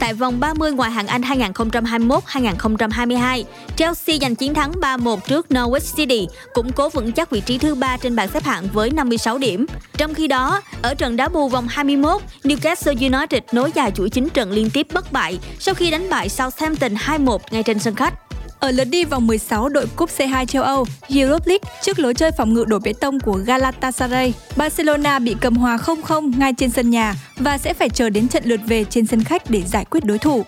Tại 0.06 0.14
vòng 0.14 0.40
30 0.40 0.72
ngoại 0.72 0.90
hạng 0.90 1.06
Anh 1.06 1.22
2021-2022, 1.22 3.44
Chelsea 3.76 4.16
giành 4.20 4.34
chiến 4.34 4.54
thắng 4.54 4.72
3-1 4.72 5.18
trước 5.28 5.46
Norwich 5.50 5.96
City, 5.96 6.26
củng 6.52 6.72
cố 6.72 6.88
vững 6.88 7.12
chắc 7.12 7.30
vị 7.30 7.40
trí 7.40 7.58
thứ 7.58 7.74
ba 7.74 7.96
trên 7.96 8.16
bảng 8.16 8.28
xếp 8.28 8.44
hạng 8.44 8.68
với 8.72 8.90
56 8.90 9.38
điểm. 9.38 9.66
Trong 9.98 10.14
khi 10.14 10.28
đó, 10.28 10.60
ở 10.82 10.94
trận 10.94 11.16
đá 11.16 11.28
bù 11.28 11.48
vòng 11.48 11.66
21, 11.68 12.20
Newcastle 12.42 13.14
United 13.14 13.42
nối 13.52 13.72
dài 13.74 13.90
chuỗi 13.90 14.10
9 14.10 14.28
trận 14.34 14.50
liên 14.50 14.70
tiếp 14.70 14.86
bất 14.92 15.12
bại 15.12 15.38
sau 15.58 15.74
khi 15.74 15.90
đánh 15.90 16.10
bại 16.10 16.28
Southampton 16.28 16.94
2-1 16.94 17.38
ngay 17.50 17.62
trên 17.62 17.78
sân 17.78 17.94
khách. 17.94 18.14
Ở 18.60 18.70
lượt 18.70 18.84
đi 18.84 19.04
vòng 19.04 19.26
16 19.26 19.68
đội 19.68 19.86
cúp 19.96 20.10
C2 20.18 20.46
châu 20.46 20.62
Âu 20.62 20.86
Europa 21.08 21.44
League 21.46 21.70
trước 21.82 21.98
lối 21.98 22.14
chơi 22.14 22.30
phòng 22.38 22.54
ngự 22.54 22.64
đổ 22.64 22.78
bê 22.78 22.92
tông 22.92 23.20
của 23.20 23.32
Galatasaray, 23.46 24.34
Barcelona 24.56 25.18
bị 25.18 25.36
cầm 25.40 25.56
hòa 25.56 25.76
0-0 25.76 26.38
ngay 26.38 26.52
trên 26.52 26.70
sân 26.70 26.90
nhà 26.90 27.14
và 27.36 27.58
sẽ 27.58 27.74
phải 27.74 27.88
chờ 27.88 28.10
đến 28.10 28.28
trận 28.28 28.42
lượt 28.46 28.60
về 28.66 28.84
trên 28.84 29.06
sân 29.06 29.24
khách 29.24 29.50
để 29.50 29.62
giải 29.62 29.84
quyết 29.84 30.04
đối 30.04 30.18
thủ. 30.18 30.44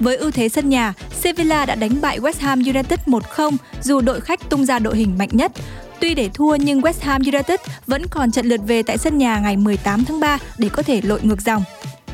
Với 0.00 0.16
ưu 0.16 0.30
thế 0.30 0.48
sân 0.48 0.68
nhà, 0.68 0.94
Sevilla 1.20 1.66
đã 1.66 1.74
đánh 1.74 2.00
bại 2.00 2.18
West 2.18 2.40
Ham 2.40 2.58
United 2.58 3.00
1-0 3.06 3.56
dù 3.82 4.00
đội 4.00 4.20
khách 4.20 4.50
tung 4.50 4.66
ra 4.66 4.78
đội 4.78 4.96
hình 4.96 5.18
mạnh 5.18 5.30
nhất. 5.32 5.52
Tuy 6.00 6.14
để 6.14 6.28
thua 6.34 6.54
nhưng 6.54 6.80
West 6.80 7.00
Ham 7.00 7.22
United 7.22 7.60
vẫn 7.86 8.06
còn 8.10 8.30
trận 8.30 8.46
lượt 8.46 8.60
về 8.66 8.82
tại 8.82 8.98
sân 8.98 9.18
nhà 9.18 9.38
ngày 9.38 9.56
18 9.56 10.04
tháng 10.04 10.20
3 10.20 10.38
để 10.58 10.68
có 10.68 10.82
thể 10.82 11.00
lội 11.04 11.20
ngược 11.22 11.40
dòng. 11.40 11.62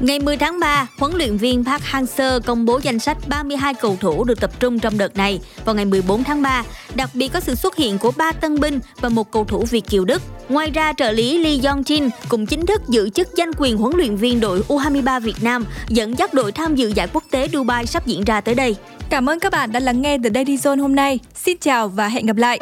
Ngày 0.01 0.19
10 0.19 0.37
tháng 0.37 0.61
3, 0.61 0.87
huấn 0.99 1.13
luyện 1.15 1.37
viên 1.37 1.65
Park 1.65 1.83
Hang-seo 1.85 2.41
công 2.41 2.65
bố 2.65 2.81
danh 2.83 2.99
sách 2.99 3.19
32 3.29 3.75
cầu 3.75 3.97
thủ 4.01 4.25
được 4.25 4.41
tập 4.41 4.51
trung 4.61 4.79
trong 4.79 4.99
đợt 4.99 5.17
này 5.17 5.41
vào 5.65 5.75
ngày 5.75 5.85
14 5.85 6.25
tháng 6.25 6.43
3. 6.43 6.65
Đặc 6.95 7.11
biệt 7.15 7.29
có 7.33 7.41
sự 7.41 7.55
xuất 7.55 7.77
hiện 7.77 7.99
của 7.99 8.13
ba 8.17 8.33
tân 8.33 8.61
binh 8.61 8.81
và 9.01 9.09
một 9.09 9.31
cầu 9.31 9.45
thủ 9.45 9.65
Việt 9.71 9.85
kiều 9.91 10.05
Đức. 10.05 10.23
Ngoài 10.49 10.71
ra, 10.71 10.93
trợ 10.97 11.13
lý 11.13 11.39
Lee 11.39 11.57
Yong-jin 11.57 12.11
cũng 12.29 12.47
chính 12.47 12.67
thức 12.67 12.83
giữ 12.89 13.11
chức 13.11 13.29
danh 13.37 13.51
quyền 13.59 13.77
huấn 13.77 13.97
luyện 13.97 14.17
viên 14.17 14.41
đội 14.41 14.63
U23 14.69 15.21
Việt 15.21 15.43
Nam, 15.43 15.65
dẫn 15.89 16.19
dắt 16.19 16.35
đội 16.35 16.53
tham 16.53 16.75
dự 16.75 16.89
giải 16.89 17.09
quốc 17.13 17.25
tế 17.31 17.49
Dubai 17.53 17.87
sắp 17.87 18.07
diễn 18.07 18.25
ra 18.25 18.41
tới 18.41 18.55
đây. 18.55 18.77
Cảm 19.11 19.31
ơn 19.31 19.41
các 19.41 19.53
bạn 19.53 19.73
đã 19.73 19.81
lắng 19.81 20.03
nghe 20.03 20.19
The 20.19 20.31
Daily 20.35 20.57
Zone 20.57 20.81
hôm 20.81 20.95
nay. 20.95 21.19
Xin 21.35 21.57
chào 21.61 21.89
và 21.89 22.09
hẹn 22.09 22.27
gặp 22.27 22.37
lại. 22.37 22.59